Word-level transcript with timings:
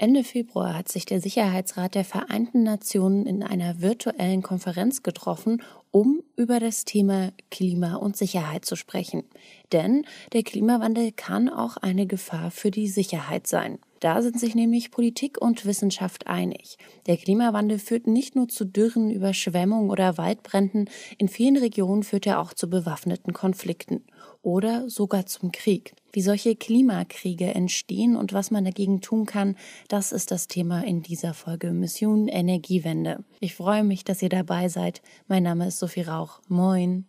Ende 0.00 0.22
Februar 0.22 0.76
hat 0.76 0.88
sich 0.88 1.06
der 1.06 1.20
Sicherheitsrat 1.20 1.96
der 1.96 2.04
Vereinten 2.04 2.62
Nationen 2.62 3.26
in 3.26 3.42
einer 3.42 3.80
virtuellen 3.80 4.42
Konferenz 4.42 5.02
getroffen, 5.02 5.60
um 5.90 6.22
über 6.36 6.60
das 6.60 6.84
Thema 6.84 7.32
Klima 7.50 7.96
und 7.96 8.16
Sicherheit 8.16 8.64
zu 8.64 8.76
sprechen. 8.76 9.24
Denn 9.72 10.06
der 10.32 10.44
Klimawandel 10.44 11.10
kann 11.10 11.48
auch 11.48 11.76
eine 11.78 12.06
Gefahr 12.06 12.52
für 12.52 12.70
die 12.70 12.86
Sicherheit 12.86 13.48
sein. 13.48 13.80
Da 13.98 14.22
sind 14.22 14.38
sich 14.38 14.54
nämlich 14.54 14.92
Politik 14.92 15.40
und 15.40 15.66
Wissenschaft 15.66 16.28
einig. 16.28 16.78
Der 17.08 17.16
Klimawandel 17.16 17.80
führt 17.80 18.06
nicht 18.06 18.36
nur 18.36 18.46
zu 18.46 18.64
Dürren, 18.64 19.10
Überschwemmungen 19.10 19.90
oder 19.90 20.16
Waldbränden, 20.16 20.88
in 21.18 21.26
vielen 21.26 21.56
Regionen 21.56 22.04
führt 22.04 22.28
er 22.28 22.38
auch 22.38 22.54
zu 22.54 22.70
bewaffneten 22.70 23.32
Konflikten 23.32 24.04
oder 24.42 24.88
sogar 24.88 25.26
zum 25.26 25.50
Krieg. 25.50 25.96
Wie 26.12 26.22
solche 26.22 26.56
Klimakriege 26.56 27.54
entstehen 27.54 28.16
und 28.16 28.32
was 28.32 28.50
man 28.50 28.64
dagegen 28.64 29.00
tun 29.00 29.26
kann, 29.26 29.56
das 29.88 30.12
ist 30.12 30.30
das 30.30 30.48
Thema 30.48 30.84
in 30.84 31.02
dieser 31.02 31.34
Folge 31.34 31.72
Mission 31.72 32.28
Energiewende. 32.28 33.24
Ich 33.40 33.54
freue 33.54 33.84
mich, 33.84 34.04
dass 34.04 34.22
ihr 34.22 34.30
dabei 34.30 34.68
seid. 34.68 35.02
Mein 35.26 35.42
Name 35.42 35.68
ist 35.68 35.78
Sophie 35.78 36.02
Rauch. 36.02 36.40
Moin. 36.48 37.04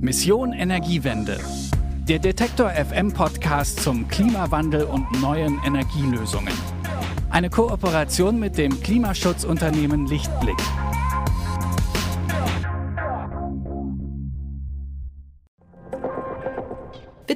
Mission 0.00 0.52
Energiewende. 0.52 1.38
Der 2.08 2.18
Detektor 2.18 2.70
FM 2.70 3.12
Podcast 3.12 3.80
zum 3.80 4.08
Klimawandel 4.08 4.84
und 4.84 5.06
neuen 5.20 5.60
Energielösungen. 5.64 6.54
Eine 7.30 7.50
Kooperation 7.50 8.38
mit 8.38 8.58
dem 8.58 8.80
Klimaschutzunternehmen 8.82 10.06
Lichtblick. 10.06 10.58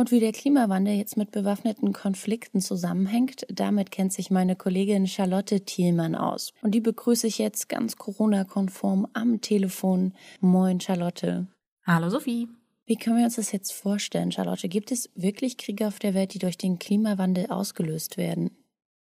Und 0.00 0.10
wie 0.10 0.20
der 0.20 0.32
Klimawandel 0.32 0.94
jetzt 0.94 1.18
mit 1.18 1.30
bewaffneten 1.30 1.92
Konflikten 1.92 2.62
zusammenhängt, 2.62 3.46
damit 3.50 3.90
kennt 3.90 4.14
sich 4.14 4.30
meine 4.30 4.56
Kollegin 4.56 5.06
Charlotte 5.06 5.60
Thielmann 5.60 6.14
aus. 6.14 6.54
Und 6.62 6.74
die 6.74 6.80
begrüße 6.80 7.26
ich 7.26 7.36
jetzt 7.36 7.68
ganz 7.68 7.98
Corona-konform 7.98 9.08
am 9.12 9.42
Telefon. 9.42 10.14
Moin, 10.40 10.80
Charlotte. 10.80 11.48
Hallo, 11.84 12.08
Sophie. 12.08 12.48
Wie 12.86 12.96
können 12.96 13.18
wir 13.18 13.26
uns 13.26 13.36
das 13.36 13.52
jetzt 13.52 13.74
vorstellen, 13.74 14.32
Charlotte? 14.32 14.70
Gibt 14.70 14.90
es 14.90 15.10
wirklich 15.16 15.58
Kriege 15.58 15.86
auf 15.86 15.98
der 15.98 16.14
Welt, 16.14 16.32
die 16.32 16.38
durch 16.38 16.56
den 16.56 16.78
Klimawandel 16.78 17.48
ausgelöst 17.50 18.16
werden? 18.16 18.52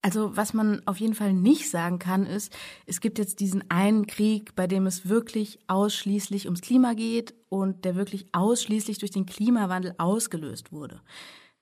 Also 0.08 0.38
was 0.38 0.53
man 0.53 0.81
auf 0.86 1.02
jeden 1.02 1.16
Fall 1.16 1.33
nicht 1.33 1.69
sagen 1.69 2.00
kann, 2.00 2.25
ist, 2.25 2.55
es 2.86 3.02
gibt 3.02 3.19
jetzt 3.19 3.41
diesen 3.41 3.69
einen 3.69 4.08
Krieg, 4.08 4.55
bei 4.55 4.66
dem 4.66 4.88
es 4.88 5.09
wirklich 5.09 5.59
ausschließlich 5.67 6.45
ums 6.45 6.61
Klima 6.61 6.94
geht 6.94 7.36
und 7.49 7.83
der 7.83 7.97
wirklich 7.97 8.25
ausschließlich 8.31 8.99
durch 8.99 9.11
den 9.11 9.25
Klimawandel 9.25 9.95
ausgelöst 9.97 10.72
wurde. 10.72 11.02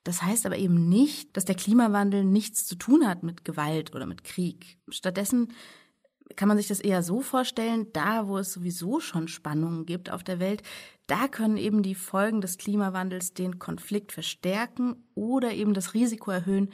Das 0.04 0.22
heißt 0.22 0.46
aber 0.46 0.58
eben 0.58 0.88
nicht, 0.88 1.36
dass 1.36 1.44
der 1.44 1.56
Klimawandel 1.56 2.22
nichts 2.22 2.64
zu 2.68 2.76
tun 2.76 3.08
hat 3.08 3.24
mit 3.24 3.44
Gewalt 3.44 3.96
oder 3.96 4.06
mit 4.06 4.22
Krieg. 4.22 4.78
Stattdessen 4.90 5.48
kann 6.36 6.46
man 6.46 6.56
sich 6.56 6.68
das 6.68 6.78
eher 6.78 7.02
so 7.02 7.22
vorstellen, 7.22 7.88
da 7.92 8.28
wo 8.28 8.38
es 8.38 8.52
sowieso 8.52 9.00
schon 9.00 9.26
Spannungen 9.26 9.86
gibt 9.86 10.08
auf 10.08 10.22
der 10.22 10.38
Welt, 10.38 10.62
da 11.08 11.26
können 11.26 11.56
eben 11.56 11.82
die 11.82 11.96
Folgen 11.96 12.40
des 12.40 12.58
Klimawandels 12.58 13.34
den 13.34 13.58
Konflikt 13.58 14.12
verstärken 14.12 15.04
oder 15.16 15.52
eben 15.52 15.74
das 15.74 15.94
Risiko 15.94 16.30
erhöhen, 16.30 16.70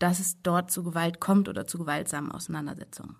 dass 0.00 0.18
es 0.18 0.42
dort 0.42 0.72
zu 0.72 0.82
Gewalt 0.82 1.20
kommt 1.20 1.48
oder 1.48 1.66
zu 1.66 1.78
gewaltsamen 1.78 2.32
Auseinandersetzungen. 2.32 3.14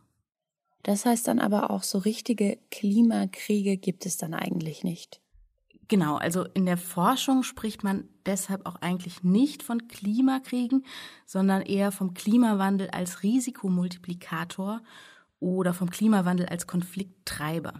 Das 0.83 1.05
heißt 1.05 1.29
dann 1.29 1.39
aber 1.39 1.71
auch, 1.71 1.85
so 1.85 1.99
richtige 1.99 2.59
Klimakriege 2.71 3.77
gibt 3.77 4.07
es 4.07 4.17
dann 4.17 4.35
eigentlich 4.35 4.83
nicht. 4.83 5.21
Genau, 5.89 6.17
also 6.17 6.45
in 6.55 6.67
der 6.67 6.79
Forschung 6.79 7.43
spricht 7.43 7.85
man 7.85 8.09
deshalb 8.25 8.65
auch 8.65 8.77
eigentlich 8.77 9.25
nicht 9.25 9.63
von 9.63 9.89
Klimakriegen, 9.89 10.87
sondern 11.27 11.63
eher 11.63 11.91
vom 11.91 12.15
Klimawandel 12.15 12.91
als 12.91 13.23
Risikomultiplikator 13.23 14.83
oder 15.41 15.75
vom 15.75 15.91
Klimawandel 15.91 16.47
als 16.47 16.67
Konflikttreiber. 16.67 17.75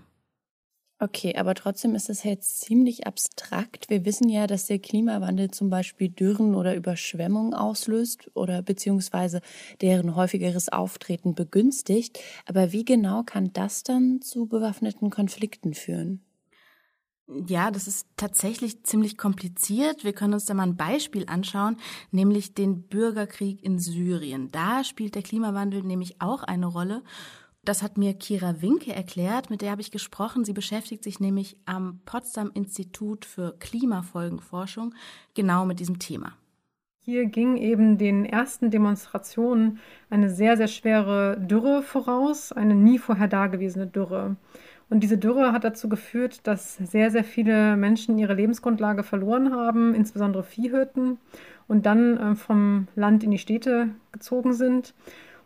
Okay, 1.03 1.35
aber 1.37 1.55
trotzdem 1.55 1.95
ist 1.95 2.11
es 2.11 2.25
jetzt 2.25 2.61
ziemlich 2.61 3.07
abstrakt. 3.07 3.89
Wir 3.89 4.05
wissen 4.05 4.29
ja, 4.29 4.47
dass 4.47 4.67
der 4.67 4.79
Klimawandel 4.79 5.51
zum 5.51 5.71
Beispiel 5.71 6.11
Dürren 6.11 6.55
oder 6.55 6.75
Überschwemmungen 6.77 7.55
auslöst 7.55 8.31
oder 8.35 8.61
beziehungsweise 8.61 9.41
deren 9.81 10.15
häufigeres 10.15 10.69
Auftreten 10.69 11.35
begünstigt. 11.35 12.19
Aber 12.45 12.73
wie 12.73 12.85
genau 12.85 13.23
kann 13.23 13.51
das 13.55 13.83
dann 13.83 14.21
zu 14.21 14.45
bewaffneten 14.47 15.09
Konflikten 15.09 15.73
führen? 15.73 16.21
Ja, 17.47 17.71
das 17.71 17.87
ist 17.87 18.09
tatsächlich 18.17 18.83
ziemlich 18.83 19.17
kompliziert. 19.17 20.03
Wir 20.03 20.13
können 20.13 20.35
uns 20.35 20.47
da 20.47 20.55
mal 20.55 20.65
ein 20.65 20.77
Beispiel 20.77 21.27
anschauen, 21.29 21.77
nämlich 22.11 22.55
den 22.55 22.83
Bürgerkrieg 22.89 23.63
in 23.63 23.79
Syrien. 23.79 24.51
Da 24.51 24.83
spielt 24.83 25.15
der 25.15 25.23
Klimawandel 25.23 25.85
nämlich 25.85 26.21
auch 26.21 26.43
eine 26.43 26.67
Rolle. 26.67 27.05
Das 27.65 27.83
hat 27.83 27.99
mir 27.99 28.15
Kira 28.15 28.63
Winke 28.63 28.95
erklärt, 28.95 29.51
mit 29.51 29.61
der 29.61 29.73
habe 29.73 29.83
ich 29.83 29.91
gesprochen. 29.91 30.45
Sie 30.45 30.55
beschäftigt 30.55 31.05
sich 31.05 31.21
nämlich 31.21 31.59
am 31.67 32.01
Potsdam 32.07 32.51
Institut 32.55 33.27
für 33.27 33.55
Klimafolgenforschung 33.59 34.95
genau 35.35 35.67
mit 35.67 35.79
diesem 35.79 35.99
Thema. 35.99 36.33
Hier 37.03 37.27
ging 37.27 37.57
eben 37.57 37.99
den 37.99 38.25
ersten 38.25 38.71
Demonstrationen 38.71 39.79
eine 40.09 40.31
sehr, 40.31 40.57
sehr 40.57 40.69
schwere 40.69 41.39
Dürre 41.39 41.83
voraus, 41.83 42.53
eine 42.53 42.75
nie 42.75 42.99
vorher 42.99 43.29
dagewesene 43.29 43.87
Dürre. 43.87 44.37
Und 44.91 45.01
diese 45.01 45.19
Dürre 45.19 45.53
hat 45.53 45.65
dazu 45.65 45.89
geführt, 45.89 46.47
dass 46.47 46.77
sehr, 46.77 47.11
sehr 47.11 47.25
viele 47.25 47.77
Menschen 47.77 48.19
ihre 48.19 48.35
Lebensgrundlage 48.35 49.03
verloren 49.03 49.55
haben, 49.55 49.95
insbesondere 49.95 50.43
Viehhirten, 50.43 51.19
und 51.69 51.87
dann 51.87 52.17
äh, 52.17 52.35
vom 52.35 52.89
Land 52.97 53.23
in 53.23 53.31
die 53.31 53.39
Städte 53.39 53.91
gezogen 54.13 54.53
sind. 54.53 54.93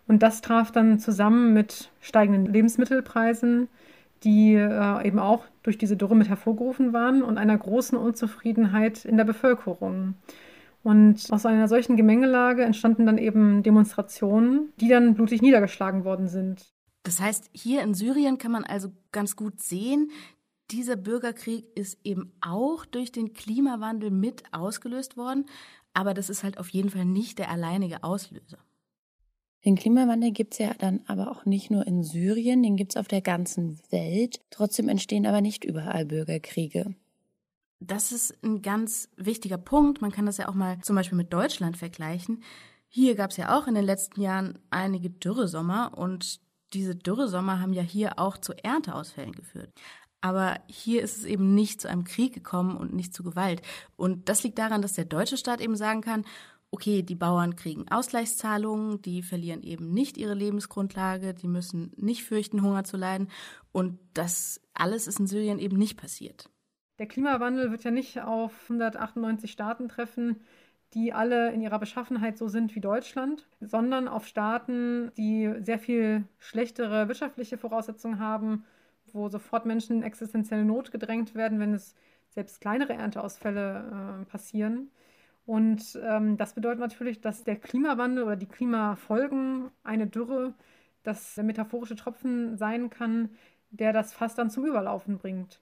Und 0.07 0.23
das 0.23 0.41
traf 0.41 0.71
dann 0.71 0.99
zusammen 0.99 1.53
mit 1.55 1.91
steigenden 2.01 2.47
Lebensmittelpreisen, 2.47 3.69
die 4.23 4.55
äh, 4.55 5.07
eben 5.07 5.19
auch 5.19 5.45
durch 5.63 5.79
diese 5.79 5.97
Dürre 5.97 6.17
mit 6.17 6.29
hervorgerufen 6.29 6.93
waren 6.93 7.23
und 7.23 7.39
einer 7.39 7.57
großen 7.57 7.97
Unzufriedenheit 7.97 9.05
in 9.05 9.17
der 9.17 9.25
Bevölkerung. 9.25 10.15
Und 10.83 11.27
aus 11.31 11.47
einer 11.47 11.69
solchen 11.69 11.97
Gemengelage 11.97 12.63
entstanden 12.63 13.07
dann 13.07 13.17
eben 13.17 13.63
Demonstrationen, 13.63 14.73
die 14.81 14.89
dann 14.89 15.15
blutig 15.15 15.41
niedergeschlagen 15.41 16.05
worden 16.05 16.29
sind. 16.29 16.75
Das 17.05 17.21
heißt, 17.21 17.51
hier 17.53 17.83
in 17.83 17.95
Syrien 17.95 18.39
kann 18.39 18.53
man 18.53 18.65
also 18.65 18.91
ganz 19.13 19.37
gut 19.37 19.61
sehen, 19.61 20.11
dieser 20.71 20.97
Bürgerkrieg 20.97 21.67
ist 21.75 21.99
eben 22.05 22.33
auch 22.41 22.87
durch 22.87 23.13
den 23.13 23.35
Klimawandel 23.35 24.11
mit 24.11 24.43
ausgelöst 24.53 25.17
worden, 25.17 25.45
aber 25.93 26.15
das 26.15 26.31
ist 26.31 26.43
halt 26.43 26.59
auf 26.59 26.71
jeden 26.71 26.91
Fall 26.91 27.05
nicht 27.05 27.39
der 27.39 27.51
alleinige 27.51 28.03
Auslöser. 28.03 28.59
Den 29.65 29.77
Klimawandel 29.77 30.33
gibt's 30.33 30.59
ja 30.59 30.75
dann 30.75 31.01
aber 31.07 31.31
auch 31.31 31.47
nicht 31.47 31.71
nur 31.71 31.87
in 31.87 32.03
Syrien, 32.03 32.63
den 32.63 32.77
gibt's 32.77 32.97
auf 32.97 33.09
der 33.09 33.23
ganzen 33.23 33.81
Welt. 33.91 34.41
Trotzdem 34.51 34.89
entstehen 34.89 35.27
aber 35.27 35.41
nicht 35.41 35.65
überall 35.65 36.05
Bürgerkriege. 36.05 36.95
Das 37.81 38.13
ist 38.13 38.43
ein 38.43 38.63
ganz 38.63 39.09
wichtiger 39.17 39.59
Punkt. 39.59 40.01
Man 40.01 40.13
kann 40.13 40.27
das 40.27 40.37
ja 40.37 40.49
auch 40.49 40.55
mal 40.55 40.79
zum 40.81 40.97
Beispiel 40.97 41.17
mit 41.17 41.33
Deutschland 41.33 41.77
vergleichen. 41.77 42.43
Hier 42.89 43.15
gab's 43.15 43.37
ja 43.37 43.59
auch 43.59 43.67
in 43.67 43.75
den 43.75 43.85
letzten 43.85 44.21
Jahren 44.21 44.59
einige 44.71 45.11
Dürresommer 45.11 45.97
und 45.97 46.41
diese 46.75 46.95
Dürresommer 46.95 47.61
haben 47.61 47.73
ja 47.73 47.83
hier 47.83 48.19
auch 48.19 48.37
zu 48.37 48.53
Ernteausfällen 48.53 49.33
geführt. 49.33 49.71
Aber 50.21 50.59
hier 50.69 51.03
ist 51.03 51.19
es 51.19 51.25
eben 51.25 51.55
nicht 51.55 51.81
zu 51.81 51.89
einem 51.89 52.05
Krieg 52.05 52.33
gekommen 52.33 52.77
und 52.77 52.95
nicht 52.95 53.13
zu 53.13 53.23
Gewalt. 53.23 53.61
Und 53.97 54.29
das 54.29 54.43
liegt 54.43 54.59
daran, 54.59 54.81
dass 54.81 54.95
der 54.95 55.05
deutsche 55.05 55.37
Staat 55.37 55.61
eben 55.61 55.77
sagen 55.77 56.01
kann, 56.01 56.25
okay, 56.75 57.03
die 57.03 57.15
Bauern 57.15 57.55
kriegen 57.55 57.87
Ausgleichszahlungen, 57.89 59.01
die 59.01 59.23
verlieren 59.23 59.63
eben 59.63 59.93
nicht 59.93 60.17
ihre 60.19 60.35
Lebensgrundlage, 60.35 61.33
die 61.33 61.47
müssen 61.47 61.93
nicht 61.97 62.25
fürchten, 62.25 62.63
Hunger 62.63 62.83
zu 62.83 62.97
leiden. 62.97 63.29
Und 63.71 64.01
das 64.13 64.61
alles 64.75 65.07
ist 65.07 65.21
in 65.21 65.29
Syrien 65.29 65.61
eben 65.61 65.77
nicht 65.77 65.97
passiert. 65.97 66.51
Der 66.99 67.07
Klimawandel 67.07 67.71
wird 67.71 67.85
ja 67.85 67.93
nicht 67.93 68.21
auf 68.21 68.53
198 68.65 69.53
Staaten 69.53 69.89
treffen, 69.89 70.41
die 70.95 71.13
alle 71.13 71.53
in 71.53 71.61
ihrer 71.61 71.79
Beschaffenheit 71.79 72.39
so 72.39 72.49
sind 72.49 72.75
wie 72.75 72.81
Deutschland, 72.81 73.47
sondern 73.61 74.09
auf 74.09 74.27
Staaten, 74.27 75.13
die 75.17 75.53
sehr 75.61 75.79
viel 75.79 76.25
schlechtere 76.39 77.07
wirtschaftliche 77.07 77.57
Voraussetzungen 77.57 78.19
haben, 78.19 78.65
wo 79.13 79.29
sofort 79.29 79.65
Menschen 79.65 79.99
in 79.99 80.03
existenzielle 80.03 80.65
Not 80.65 80.91
gedrängt 80.91 81.37
werden, 81.37 81.61
wenn 81.61 81.73
es 81.73 81.95
selbst 82.31 82.61
kleinere 82.61 82.95
Ernteausfälle 82.95 84.23
äh, 84.23 84.25
passieren. 84.25 84.91
Und 85.47 85.99
ähm, 86.03 86.37
das 86.37 86.55
bedeutet 86.55 86.81
natürlich, 86.81 87.21
dass 87.21 87.45
der 87.45 87.57
Klimawandel 87.57 88.25
oder 88.25 88.37
die 88.37 88.47
Klimafolgen, 88.47 89.71
eine 89.83 90.07
Dürre, 90.07 90.55
das 91.03 91.35
der 91.35 91.45
metaphorische 91.45 91.97
Tropfen 91.97 92.57
sein 92.57 92.89
kann, 92.91 93.31
der 93.71 93.93
das 93.93 94.13
Fass 94.15 94.35
dann 94.35 94.51
zum 94.51 94.65
Überlaufen 94.65 95.19
bringt. 95.19 95.61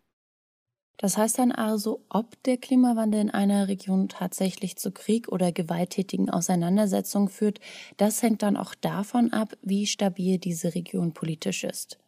Das 0.99 1.17
heißt 1.19 1.39
dann 1.39 1.51
also, 1.51 2.05
ob 2.11 2.41
der 2.45 2.59
Klimawandel 2.59 3.21
in 3.21 3.31
einer 3.31 3.67
Region 3.67 4.09
tatsächlich 4.09 4.77
zu 4.77 4.93
Krieg 4.93 5.29
oder 5.29 5.51
gewalttätigen 5.51 6.31
Auseinandersetzungen 6.31 7.29
führt, 7.29 7.59
das 7.97 8.23
hängt 8.23 8.43
dann 8.43 8.57
auch 8.57 8.77
davon 8.77 9.33
ab, 9.33 9.55
wie 9.63 9.87
stabil 9.87 10.39
diese 10.39 10.77
Region 10.77 11.13
politisch 11.13 11.65
ist. 11.65 11.99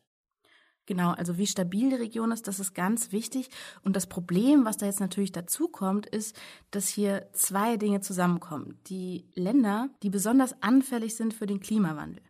Genau, 0.86 1.12
also 1.12 1.38
wie 1.38 1.46
stabil 1.46 1.90
die 1.90 1.96
Region 1.96 2.30
ist, 2.30 2.46
das 2.46 2.60
ist 2.60 2.74
ganz 2.74 3.10
wichtig. 3.10 3.48
Und 3.82 3.96
das 3.96 4.06
Problem, 4.06 4.64
was 4.64 4.76
da 4.76 4.86
jetzt 4.86 5.00
natürlich 5.00 5.32
dazu 5.32 5.68
kommt, 5.68 6.06
ist, 6.06 6.36
dass 6.70 6.88
hier 6.88 7.28
zwei 7.32 7.76
Dinge 7.76 8.00
zusammenkommen. 8.00 8.78
Die 8.86 9.24
Länder, 9.34 9.88
die 10.02 10.10
besonders 10.10 10.54
anfällig 10.62 11.16
sind 11.16 11.32
für 11.32 11.46
den 11.46 11.60
Klimawandel. 11.60 12.22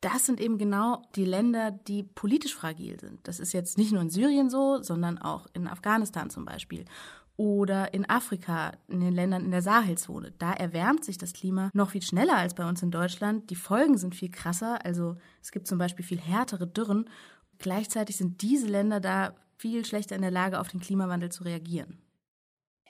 Das 0.00 0.26
sind 0.26 0.40
eben 0.40 0.58
genau 0.58 1.02
die 1.16 1.24
Länder, 1.24 1.72
die 1.72 2.04
politisch 2.04 2.54
fragil 2.54 3.00
sind. 3.00 3.26
Das 3.26 3.40
ist 3.40 3.52
jetzt 3.52 3.78
nicht 3.78 3.90
nur 3.90 4.02
in 4.02 4.10
Syrien 4.10 4.48
so, 4.48 4.80
sondern 4.82 5.18
auch 5.18 5.46
in 5.54 5.66
Afghanistan 5.66 6.30
zum 6.30 6.44
Beispiel 6.44 6.84
oder 7.38 7.94
in 7.94 8.08
Afrika, 8.10 8.72
in 8.88 8.98
den 8.98 9.14
Ländern 9.14 9.44
in 9.44 9.52
der 9.52 9.62
Sahelzone. 9.62 10.32
Da 10.38 10.52
erwärmt 10.52 11.04
sich 11.04 11.18
das 11.18 11.32
Klima 11.32 11.70
noch 11.72 11.90
viel 11.90 12.02
schneller 12.02 12.36
als 12.36 12.54
bei 12.54 12.68
uns 12.68 12.82
in 12.82 12.90
Deutschland. 12.90 13.48
Die 13.50 13.54
Folgen 13.54 13.96
sind 13.96 14.16
viel 14.16 14.30
krasser. 14.30 14.84
Also 14.84 15.16
es 15.40 15.52
gibt 15.52 15.68
zum 15.68 15.78
Beispiel 15.78 16.04
viel 16.04 16.18
härtere 16.18 16.66
Dürren 16.66 17.08
Gleichzeitig 17.58 18.16
sind 18.16 18.42
diese 18.42 18.66
Länder 18.66 19.00
da 19.00 19.34
viel 19.56 19.84
schlechter 19.84 20.16
in 20.16 20.22
der 20.22 20.30
Lage, 20.30 20.60
auf 20.60 20.68
den 20.68 20.80
Klimawandel 20.80 21.30
zu 21.30 21.44
reagieren. 21.44 21.98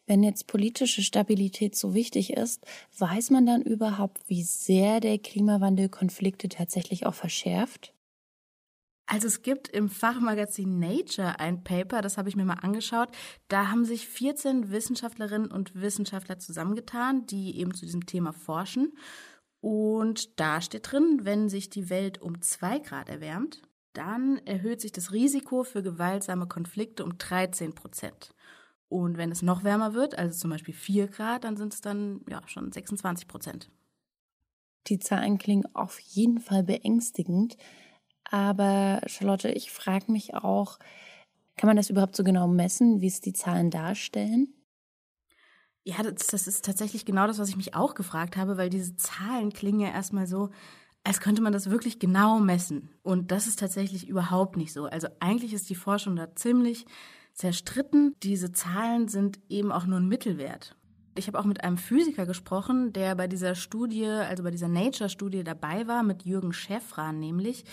Wenn 0.06 0.22
jetzt 0.22 0.46
politische 0.46 1.02
Stabilität 1.02 1.76
so 1.76 1.92
wichtig 1.92 2.32
ist, 2.32 2.66
weiß 2.98 3.30
man 3.30 3.44
dann 3.44 3.62
überhaupt, 3.62 4.22
wie 4.26 4.42
sehr 4.42 5.00
der 5.00 5.18
Klimawandel 5.18 5.90
Konflikte 5.90 6.48
tatsächlich 6.48 7.04
auch 7.04 7.14
verschärft? 7.14 7.92
Also 9.04 9.26
es 9.26 9.42
gibt 9.42 9.68
im 9.68 9.88
Fachmagazin 9.88 10.78
Nature 10.78 11.40
ein 11.40 11.62
Paper, 11.62 12.02
das 12.02 12.18
habe 12.18 12.28
ich 12.28 12.36
mir 12.36 12.44
mal 12.44 12.54
angeschaut. 12.54 13.08
Da 13.48 13.68
haben 13.68 13.84
sich 13.84 14.06
14 14.06 14.70
Wissenschaftlerinnen 14.70 15.50
und 15.50 15.74
Wissenschaftler 15.74 16.38
zusammengetan, 16.38 17.26
die 17.26 17.58
eben 17.58 17.74
zu 17.74 17.86
diesem 17.86 18.06
Thema 18.06 18.32
forschen. 18.32 18.92
Und 19.60 20.38
da 20.40 20.60
steht 20.60 20.92
drin, 20.92 21.20
wenn 21.22 21.48
sich 21.48 21.68
die 21.68 21.90
Welt 21.90 22.20
um 22.20 22.40
zwei 22.42 22.78
Grad 22.78 23.08
erwärmt, 23.08 23.62
dann 23.98 24.38
erhöht 24.46 24.80
sich 24.80 24.92
das 24.92 25.12
Risiko 25.12 25.64
für 25.64 25.82
gewaltsame 25.82 26.46
Konflikte 26.46 27.04
um 27.04 27.18
13 27.18 27.74
Prozent. 27.74 28.32
Und 28.88 29.18
wenn 29.18 29.32
es 29.32 29.42
noch 29.42 29.64
wärmer 29.64 29.92
wird, 29.92 30.16
also 30.16 30.38
zum 30.38 30.50
Beispiel 30.50 30.72
4 30.72 31.08
Grad, 31.08 31.44
dann 31.44 31.56
sind 31.56 31.74
es 31.74 31.80
dann 31.80 32.20
ja 32.28 32.40
schon 32.46 32.70
26 32.70 33.26
Prozent. 33.28 33.70
Die 34.86 34.98
Zahlen 34.98 35.36
klingen 35.36 35.66
auf 35.74 35.98
jeden 35.98 36.38
Fall 36.38 36.62
beängstigend. 36.62 37.56
Aber 38.30 39.00
Charlotte, 39.06 39.50
ich 39.50 39.72
frage 39.72 40.10
mich 40.12 40.34
auch, 40.34 40.78
kann 41.56 41.66
man 41.66 41.76
das 41.76 41.90
überhaupt 41.90 42.14
so 42.14 42.22
genau 42.24 42.46
messen, 42.46 43.00
wie 43.00 43.08
es 43.08 43.20
die 43.20 43.32
Zahlen 43.32 43.70
darstellen? 43.70 44.54
Ja, 45.84 46.02
das, 46.02 46.28
das 46.28 46.46
ist 46.46 46.64
tatsächlich 46.64 47.04
genau 47.04 47.26
das, 47.26 47.38
was 47.38 47.48
ich 47.48 47.56
mich 47.56 47.74
auch 47.74 47.94
gefragt 47.94 48.36
habe, 48.36 48.56
weil 48.56 48.70
diese 48.70 48.94
Zahlen 48.96 49.52
klingen 49.52 49.80
ja 49.80 49.88
erstmal 49.88 50.26
so, 50.26 50.50
als 51.08 51.20
könnte 51.20 51.40
man 51.40 51.54
das 51.54 51.70
wirklich 51.70 51.98
genau 51.98 52.38
messen. 52.38 52.90
Und 53.02 53.30
das 53.30 53.46
ist 53.46 53.58
tatsächlich 53.58 54.08
überhaupt 54.08 54.58
nicht 54.58 54.74
so. 54.74 54.84
Also 54.84 55.08
eigentlich 55.20 55.54
ist 55.54 55.70
die 55.70 55.74
Forschung 55.74 56.16
da 56.16 56.36
ziemlich 56.36 56.84
zerstritten. 57.32 58.14
Diese 58.22 58.52
Zahlen 58.52 59.08
sind 59.08 59.40
eben 59.48 59.72
auch 59.72 59.86
nur 59.86 60.00
ein 60.00 60.06
Mittelwert. 60.06 60.76
Ich 61.14 61.26
habe 61.26 61.38
auch 61.38 61.46
mit 61.46 61.64
einem 61.64 61.78
Physiker 61.78 62.26
gesprochen, 62.26 62.92
der 62.92 63.14
bei 63.14 63.26
dieser 63.26 63.54
Studie, 63.54 64.04
also 64.04 64.42
bei 64.42 64.50
dieser 64.50 64.68
Nature-Studie 64.68 65.44
dabei 65.44 65.88
war, 65.88 66.02
mit 66.02 66.24
Jürgen 66.24 66.52
Schäffran 66.52 67.18
nämlich. 67.18 67.64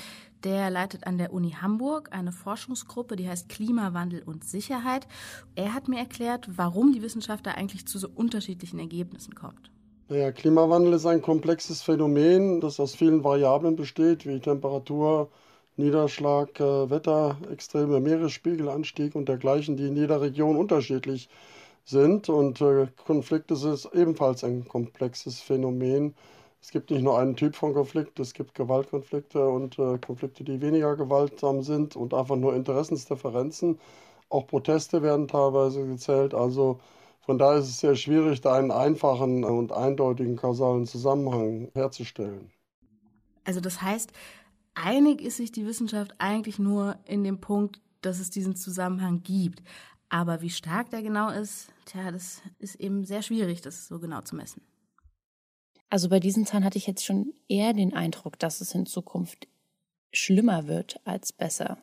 Der 0.45 0.69
leitet 0.69 1.05
an 1.05 1.17
der 1.17 1.33
Uni 1.33 1.51
Hamburg 1.51 2.13
eine 2.13 2.31
Forschungsgruppe, 2.31 3.17
die 3.17 3.27
heißt 3.27 3.49
Klimawandel 3.49 4.23
und 4.23 4.45
Sicherheit. 4.45 5.09
Er 5.55 5.73
hat 5.73 5.89
mir 5.89 5.99
erklärt, 5.99 6.47
warum 6.55 6.93
die 6.93 7.01
Wissenschaft 7.01 7.45
da 7.45 7.51
eigentlich 7.51 7.85
zu 7.85 7.99
so 7.99 8.07
unterschiedlichen 8.07 8.79
Ergebnissen 8.79 9.35
kommt. 9.35 9.74
Naja, 10.07 10.31
Klimawandel 10.31 10.93
ist 10.93 11.05
ein 11.07 11.21
komplexes 11.21 11.81
Phänomen, 11.81 12.61
das 12.61 12.79
aus 12.79 12.95
vielen 12.95 13.23
Variablen 13.23 13.75
besteht, 13.75 14.25
wie 14.27 14.39
Temperatur, 14.39 15.31
Niederschlag, 15.77 16.59
äh, 16.59 16.89
Wetter, 16.91 17.37
extreme 17.51 17.99
Meeresspiegelanstieg 17.99 19.15
und 19.15 19.27
dergleichen, 19.27 19.77
die 19.77 19.87
in 19.87 19.95
jeder 19.95 20.21
Region 20.21 20.57
unterschiedlich 20.57 21.27
sind. 21.85 22.29
Und 22.29 22.61
äh, 22.61 22.87
Konflikte 23.05 23.55
sind 23.55 23.89
ebenfalls 23.93 24.43
ein 24.43 24.67
komplexes 24.67 25.41
Phänomen. 25.41 26.15
Es 26.61 26.71
gibt 26.71 26.91
nicht 26.91 27.03
nur 27.03 27.17
einen 27.19 27.35
Typ 27.35 27.55
von 27.55 27.73
Konflikt, 27.73 28.19
es 28.19 28.33
gibt 28.33 28.53
Gewaltkonflikte 28.55 29.47
und 29.47 29.79
äh, 29.79 29.97
Konflikte, 29.99 30.43
die 30.43 30.61
weniger 30.61 30.95
gewaltsam 30.95 31.63
sind 31.63 31.95
und 31.95 32.13
einfach 32.13 32.35
nur 32.35 32.55
Interessensdifferenzen. 32.55 33.79
Auch 34.29 34.47
Proteste 34.47 35.01
werden 35.03 35.27
teilweise 35.27 35.85
gezählt. 35.87 36.33
Also 36.35 36.79
von 37.25 37.37
daher 37.37 37.59
ist 37.59 37.69
es 37.69 37.79
sehr 37.79 37.95
schwierig, 37.95 38.41
da 38.41 38.55
einen 38.55 38.71
einfachen 38.71 39.43
und 39.43 39.71
eindeutigen 39.71 40.35
kausalen 40.35 40.85
Zusammenhang 40.85 41.69
herzustellen. 41.73 42.51
Also 43.43 43.59
das 43.59 43.81
heißt, 43.81 44.11
einig 44.75 45.21
ist 45.21 45.37
sich 45.37 45.51
die 45.51 45.65
Wissenschaft 45.65 46.13
eigentlich 46.19 46.59
nur 46.59 46.97
in 47.05 47.23
dem 47.23 47.41
Punkt, 47.41 47.81
dass 48.01 48.19
es 48.19 48.29
diesen 48.29 48.55
Zusammenhang 48.55 49.23
gibt. 49.23 49.63
Aber 50.09 50.41
wie 50.41 50.49
stark 50.49 50.91
der 50.91 51.01
genau 51.01 51.29
ist, 51.29 51.69
tja, 51.85 52.11
das 52.11 52.41
ist 52.59 52.75
eben 52.75 53.05
sehr 53.05 53.23
schwierig, 53.23 53.61
das 53.61 53.87
so 53.87 53.99
genau 53.99 54.21
zu 54.21 54.35
messen. 54.35 54.61
Also 55.89 56.09
bei 56.09 56.19
diesen 56.19 56.45
Zahlen 56.45 56.63
hatte 56.63 56.77
ich 56.77 56.87
jetzt 56.87 57.05
schon 57.05 57.33
eher 57.47 57.73
den 57.73 57.93
Eindruck, 57.93 58.37
dass 58.37 58.61
es 58.61 58.73
in 58.75 58.85
Zukunft 58.85 59.47
schlimmer 60.11 60.67
wird 60.67 60.99
als 61.05 61.33
besser. 61.33 61.77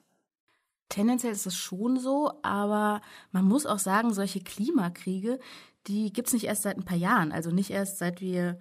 Tendenziell 0.93 1.33
ist 1.33 1.47
es 1.47 1.57
schon 1.57 1.99
so, 1.99 2.33
aber 2.43 3.01
man 3.31 3.47
muss 3.47 3.65
auch 3.65 3.79
sagen, 3.79 4.13
solche 4.13 4.41
Klimakriege, 4.41 5.39
die 5.87 6.13
gibt's 6.13 6.35
nicht 6.35 6.45
erst 6.45 6.65
seit 6.65 6.77
ein 6.77 6.85
paar 6.85 6.99
Jahren. 6.99 7.33
Also 7.33 7.51
nicht 7.51 7.71
erst 7.71 7.97
seit 7.97 8.21
wir 8.21 8.59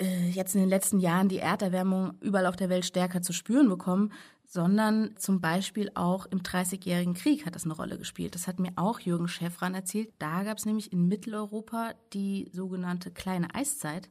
äh, 0.00 0.28
jetzt 0.28 0.54
in 0.54 0.60
den 0.60 0.70
letzten 0.70 1.00
Jahren 1.00 1.28
die 1.28 1.40
Erderwärmung 1.40 2.12
überall 2.20 2.46
auf 2.46 2.54
der 2.54 2.68
Welt 2.68 2.84
stärker 2.84 3.20
zu 3.20 3.32
spüren 3.32 3.68
bekommen, 3.68 4.12
sondern 4.46 5.16
zum 5.16 5.40
Beispiel 5.40 5.90
auch 5.96 6.26
im 6.26 6.44
Dreißigjährigen 6.44 7.14
Krieg 7.14 7.44
hat 7.44 7.56
das 7.56 7.64
eine 7.64 7.74
Rolle 7.74 7.98
gespielt. 7.98 8.36
Das 8.36 8.46
hat 8.46 8.60
mir 8.60 8.70
auch 8.76 9.00
Jürgen 9.00 9.26
Schäfran 9.26 9.74
erzählt. 9.74 10.12
Da 10.20 10.44
gab's 10.44 10.66
nämlich 10.66 10.92
in 10.92 11.08
Mitteleuropa 11.08 11.94
die 12.12 12.48
sogenannte 12.52 13.10
kleine 13.10 13.52
Eiszeit. 13.56 14.08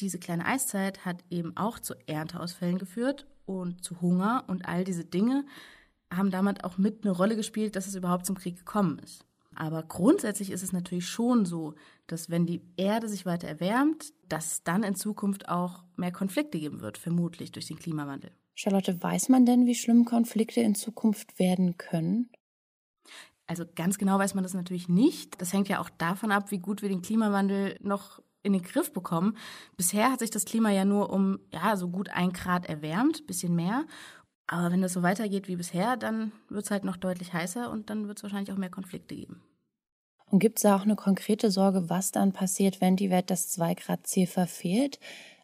Diese 0.00 0.18
kleine 0.18 0.46
Eiszeit 0.46 1.04
hat 1.04 1.22
eben 1.30 1.56
auch 1.56 1.78
zu 1.78 1.94
Ernteausfällen 2.08 2.78
geführt 2.78 3.28
und 3.46 3.84
zu 3.84 4.00
Hunger 4.00 4.42
und 4.48 4.66
all 4.66 4.82
diese 4.82 5.04
Dinge 5.04 5.44
haben 6.14 6.30
damit 6.30 6.64
auch 6.64 6.78
mit 6.78 7.04
eine 7.04 7.12
Rolle 7.12 7.36
gespielt, 7.36 7.76
dass 7.76 7.86
es 7.86 7.94
überhaupt 7.94 8.26
zum 8.26 8.36
Krieg 8.36 8.56
gekommen 8.56 8.98
ist. 8.98 9.24
Aber 9.54 9.82
grundsätzlich 9.82 10.50
ist 10.50 10.62
es 10.62 10.72
natürlich 10.72 11.06
schon 11.06 11.44
so, 11.44 11.74
dass 12.06 12.30
wenn 12.30 12.46
die 12.46 12.62
Erde 12.76 13.08
sich 13.08 13.26
weiter 13.26 13.48
erwärmt, 13.48 14.12
dass 14.28 14.62
dann 14.62 14.82
in 14.82 14.94
Zukunft 14.94 15.48
auch 15.48 15.84
mehr 15.96 16.12
Konflikte 16.12 16.58
geben 16.58 16.80
wird, 16.80 16.96
vermutlich 16.96 17.52
durch 17.52 17.66
den 17.66 17.78
Klimawandel. 17.78 18.30
Charlotte, 18.54 19.02
weiß 19.02 19.28
man 19.28 19.46
denn, 19.46 19.66
wie 19.66 19.74
schlimm 19.74 20.04
Konflikte 20.04 20.60
in 20.60 20.74
Zukunft 20.74 21.38
werden 21.38 21.76
können? 21.76 22.30
Also 23.46 23.64
ganz 23.74 23.98
genau 23.98 24.18
weiß 24.18 24.34
man 24.34 24.44
das 24.44 24.54
natürlich 24.54 24.88
nicht. 24.88 25.40
Das 25.40 25.52
hängt 25.52 25.68
ja 25.68 25.80
auch 25.80 25.90
davon 25.90 26.32
ab, 26.32 26.50
wie 26.50 26.58
gut 26.58 26.80
wir 26.80 26.88
den 26.88 27.02
Klimawandel 27.02 27.76
noch 27.82 28.22
in 28.42 28.52
den 28.52 28.62
Griff 28.62 28.92
bekommen. 28.92 29.36
Bisher 29.76 30.10
hat 30.10 30.20
sich 30.20 30.30
das 30.30 30.44
Klima 30.44 30.70
ja 30.70 30.84
nur 30.84 31.10
um 31.10 31.38
ja 31.52 31.76
so 31.76 31.88
gut 31.88 32.08
ein 32.10 32.32
Grad 32.32 32.66
erwärmt, 32.66 33.26
bisschen 33.26 33.54
mehr. 33.54 33.84
Aber 34.46 34.70
wenn 34.70 34.82
das 34.82 34.92
so 34.92 35.02
weitergeht 35.02 35.48
wie 35.48 35.56
bisher, 35.56 35.96
dann 35.96 36.32
wird 36.48 36.64
es 36.64 36.70
halt 36.70 36.84
noch 36.84 36.96
deutlich 36.96 37.32
heißer 37.32 37.70
und 37.70 37.90
dann 37.90 38.08
wird 38.08 38.18
es 38.18 38.22
wahrscheinlich 38.22 38.52
auch 38.52 38.58
mehr 38.58 38.70
Konflikte 38.70 39.14
geben. 39.14 39.42
Und 40.26 40.38
gibt 40.38 40.58
es 40.58 40.62
da 40.62 40.76
auch 40.76 40.82
eine 40.82 40.96
konkrete 40.96 41.50
Sorge, 41.50 41.90
was 41.90 42.10
dann 42.10 42.32
passiert, 42.32 42.80
wenn 42.80 42.96
die 42.96 43.10
Welt 43.10 43.30
das 43.30 43.56
2-Grad-Ziel 43.58 44.26
verfehlt? 44.26 44.98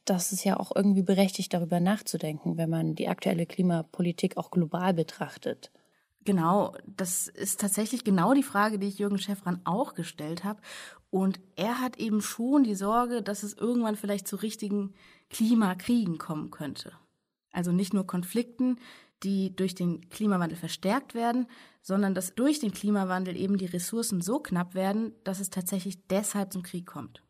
Das 0.06 0.32
ist 0.32 0.44
ja 0.44 0.58
auch 0.58 0.72
irgendwie 0.74 1.02
berechtigt, 1.02 1.52
darüber 1.52 1.80
nachzudenken, 1.80 2.56
wenn 2.56 2.70
man 2.70 2.94
die 2.94 3.08
aktuelle 3.08 3.44
Klimapolitik 3.44 4.38
auch 4.38 4.50
global 4.50 4.94
betrachtet. 4.94 5.70
Genau, 6.24 6.74
das 6.86 7.28
ist 7.28 7.60
tatsächlich 7.60 8.04
genau 8.04 8.34
die 8.34 8.42
Frage, 8.42 8.78
die 8.78 8.88
ich 8.88 8.98
Jürgen 8.98 9.18
Schäffran 9.18 9.60
auch 9.64 9.94
gestellt 9.94 10.44
habe. 10.44 10.60
Und 11.10 11.40
er 11.56 11.80
hat 11.80 11.98
eben 11.98 12.20
schon 12.20 12.64
die 12.64 12.74
Sorge, 12.74 13.22
dass 13.22 13.42
es 13.42 13.54
irgendwann 13.54 13.96
vielleicht 13.96 14.28
zu 14.28 14.36
richtigen 14.36 14.94
Klimakriegen 15.30 16.18
kommen 16.18 16.50
könnte. 16.50 16.92
Also 17.52 17.72
nicht 17.72 17.94
nur 17.94 18.06
Konflikten, 18.06 18.78
die 19.22 19.54
durch 19.54 19.74
den 19.74 20.08
Klimawandel 20.10 20.56
verstärkt 20.56 21.14
werden, 21.14 21.46
sondern 21.82 22.14
dass 22.14 22.34
durch 22.34 22.60
den 22.60 22.72
Klimawandel 22.72 23.36
eben 23.36 23.56
die 23.56 23.66
Ressourcen 23.66 24.20
so 24.20 24.38
knapp 24.38 24.74
werden, 24.74 25.12
dass 25.24 25.40
es 25.40 25.50
tatsächlich 25.50 26.06
deshalb 26.08 26.52
zum 26.52 26.62
Krieg 26.62 26.86
kommt. 26.86 27.22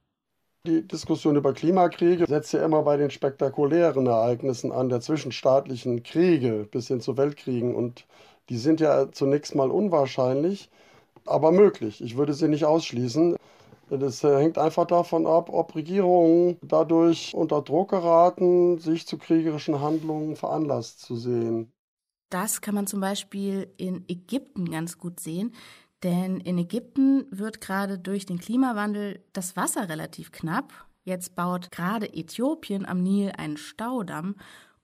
Die 0.66 0.86
Diskussion 0.86 1.36
über 1.36 1.54
Klimakriege 1.54 2.26
setzt 2.26 2.52
ja 2.52 2.64
immer 2.64 2.82
bei 2.82 2.96
den 2.96 3.10
spektakulären 3.10 4.06
Ereignissen 4.06 4.72
an, 4.72 4.88
der 4.88 5.00
zwischenstaatlichen 5.00 6.02
Kriege 6.02 6.68
bis 6.70 6.88
hin 6.88 7.00
zu 7.00 7.16
Weltkriegen. 7.16 7.74
Und 7.74 8.06
die 8.48 8.58
sind 8.58 8.80
ja 8.80 9.10
zunächst 9.12 9.54
mal 9.54 9.70
unwahrscheinlich, 9.70 10.68
aber 11.24 11.52
möglich. 11.52 12.02
Ich 12.02 12.16
würde 12.16 12.34
sie 12.34 12.48
nicht 12.48 12.64
ausschließen. 12.64 13.36
Das 13.90 14.22
hängt 14.22 14.58
einfach 14.58 14.86
davon 14.86 15.26
ab, 15.26 15.48
ob 15.50 15.74
Regierungen 15.74 16.58
dadurch 16.62 17.34
unter 17.34 17.62
Druck 17.62 17.90
geraten, 17.90 18.78
sich 18.78 19.06
zu 19.06 19.18
kriegerischen 19.18 19.80
Handlungen 19.80 20.36
veranlasst 20.36 21.00
zu 21.00 21.16
sehen. 21.16 21.72
Das 22.30 22.60
kann 22.60 22.74
man 22.74 22.86
zum 22.86 23.00
Beispiel 23.00 23.72
in 23.78 24.04
Ägypten 24.08 24.70
ganz 24.70 24.98
gut 24.98 25.20
sehen. 25.20 25.52
Denn 26.02 26.38
in 26.40 26.58
Ägypten 26.58 27.26
wird 27.30 27.60
gerade 27.60 27.98
durch 27.98 28.24
den 28.24 28.38
Klimawandel 28.38 29.24
das 29.32 29.56
Wasser 29.56 29.88
relativ 29.88 30.30
knapp. 30.30 30.72
Jetzt 31.04 31.34
baut 31.34 31.70
gerade 31.70 32.12
Äthiopien 32.14 32.86
am 32.86 33.02
Nil 33.02 33.32
einen 33.36 33.56
Staudamm. 33.56 34.36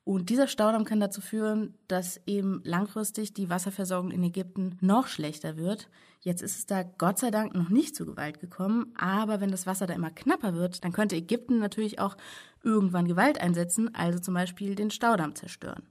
Und 0.03 0.29
dieser 0.29 0.49
Staudamm 0.49 0.85
kann 0.85 1.01
dazu 1.01 1.21
führen, 1.21 1.75
dass 1.89 2.21
eben 2.27 2.61
langfristig 2.65 3.33
die 3.33 3.49
Wasserversorgung 3.49 4.11
in 4.11 4.25
Ägypten 4.25 4.77
noch 4.81 5.07
schlechter 5.07 5.57
wird. 5.57 5.89
Jetzt 6.25 6.41
ist 6.41 6.57
es 6.57 6.65
da 6.65 6.83
Gott 6.83 7.19
sei 7.19 7.31
Dank 7.31 7.55
noch 7.55 7.69
nicht 7.69 7.95
zu 7.95 8.07
Gewalt 8.07 8.41
gekommen, 8.41 8.95
aber 8.97 9.43
wenn 9.43 9.51
das 9.51 9.67
Wasser 9.67 9.87
da 9.87 9.93
immer 9.93 10.11
knapper 10.11 10.55
wird, 10.55 10.83
dann 10.83 10.93
könnte 10.93 11.17
Ägypten 11.17 11.59
natürlich 11.59 11.99
auch 11.99 12.17
irgendwann 12.63 13.07
Gewalt 13.07 13.39
einsetzen, 13.39 13.95
also 13.95 14.19
zum 14.19 14.33
Beispiel 14.33 14.75
den 14.75 14.91
Staudamm 14.91 15.35
zerstören. 15.35 15.83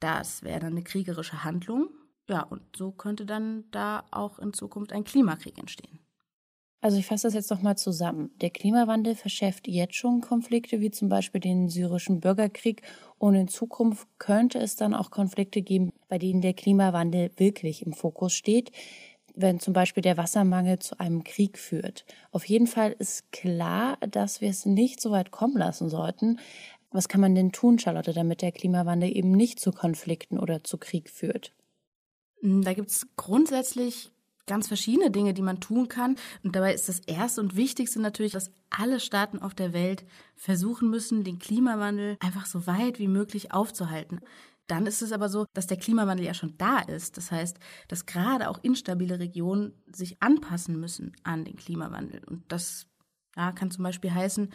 Das 0.00 0.42
wäre 0.42 0.60
dann 0.60 0.72
eine 0.72 0.82
kriegerische 0.82 1.44
Handlung. 1.44 1.90
Ja, 2.26 2.42
und 2.42 2.62
so 2.74 2.90
könnte 2.90 3.26
dann 3.26 3.64
da 3.70 4.04
auch 4.12 4.38
in 4.38 4.54
Zukunft 4.54 4.94
ein 4.94 5.04
Klimakrieg 5.04 5.58
entstehen. 5.58 5.98
Also 6.80 6.96
ich 6.96 7.06
fasse 7.06 7.26
das 7.26 7.34
jetzt 7.34 7.50
nochmal 7.50 7.76
zusammen. 7.76 8.30
Der 8.40 8.50
Klimawandel 8.50 9.14
verschärft 9.14 9.68
jetzt 9.68 9.96
schon 9.96 10.22
Konflikte 10.22 10.80
wie 10.80 10.90
zum 10.90 11.10
Beispiel 11.10 11.40
den 11.40 11.68
syrischen 11.68 12.20
Bürgerkrieg 12.20 12.80
und 13.18 13.34
in 13.34 13.48
Zukunft 13.48 14.08
könnte 14.18 14.58
es 14.58 14.76
dann 14.76 14.94
auch 14.94 15.10
Konflikte 15.10 15.60
geben, 15.60 15.92
bei 16.08 16.16
denen 16.16 16.40
der 16.40 16.54
Klimawandel 16.54 17.30
wirklich 17.36 17.84
im 17.84 17.92
Fokus 17.92 18.32
steht, 18.32 18.70
wenn 19.36 19.60
zum 19.60 19.74
Beispiel 19.74 20.02
der 20.02 20.16
Wassermangel 20.16 20.78
zu 20.78 20.98
einem 20.98 21.22
Krieg 21.22 21.58
führt. 21.58 22.04
Auf 22.32 22.44
jeden 22.46 22.66
Fall 22.66 22.96
ist 22.98 23.30
klar, 23.32 23.98
dass 24.00 24.40
wir 24.40 24.50
es 24.50 24.66
nicht 24.66 25.00
so 25.00 25.10
weit 25.10 25.30
kommen 25.30 25.56
lassen 25.56 25.88
sollten. 25.88 26.38
Was 26.90 27.08
kann 27.08 27.20
man 27.20 27.34
denn 27.34 27.52
tun, 27.52 27.78
Charlotte, 27.78 28.12
damit 28.12 28.42
der 28.42 28.52
Klimawandel 28.52 29.14
eben 29.14 29.32
nicht 29.32 29.60
zu 29.60 29.70
Konflikten 29.70 30.38
oder 30.38 30.64
zu 30.64 30.78
Krieg 30.78 31.10
führt? 31.10 31.52
Hm, 32.40 32.62
da 32.62 32.72
gibt 32.72 32.90
es 32.90 33.06
grundsätzlich 33.16 34.10
ganz 34.46 34.68
verschiedene 34.68 35.10
Dinge, 35.10 35.34
die 35.34 35.42
man 35.42 35.60
tun 35.60 35.88
kann. 35.88 36.16
Und 36.42 36.56
dabei 36.56 36.72
ist 36.72 36.88
das 36.88 37.00
Erste 37.00 37.40
und 37.40 37.56
Wichtigste 37.56 38.00
natürlich, 38.00 38.32
dass 38.32 38.52
alle 38.70 39.00
Staaten 39.00 39.40
auf 39.40 39.54
der 39.54 39.72
Welt 39.72 40.04
versuchen 40.36 40.88
müssen, 40.88 41.24
den 41.24 41.38
Klimawandel 41.38 42.16
einfach 42.20 42.46
so 42.46 42.66
weit 42.66 42.98
wie 42.98 43.08
möglich 43.08 43.52
aufzuhalten. 43.52 44.20
Dann 44.66 44.86
ist 44.86 45.02
es 45.02 45.12
aber 45.12 45.28
so, 45.28 45.46
dass 45.54 45.66
der 45.66 45.76
Klimawandel 45.76 46.26
ja 46.26 46.34
schon 46.34 46.56
da 46.58 46.80
ist. 46.80 47.16
Das 47.16 47.30
heißt, 47.30 47.58
dass 47.88 48.06
gerade 48.06 48.48
auch 48.48 48.58
instabile 48.62 49.18
Regionen 49.18 49.72
sich 49.92 50.20
anpassen 50.22 50.78
müssen 50.80 51.12
an 51.22 51.44
den 51.44 51.56
Klimawandel. 51.56 52.22
Und 52.24 52.50
das 52.50 52.86
ja, 53.36 53.52
kann 53.52 53.70
zum 53.70 53.84
Beispiel 53.84 54.12
heißen, 54.12 54.50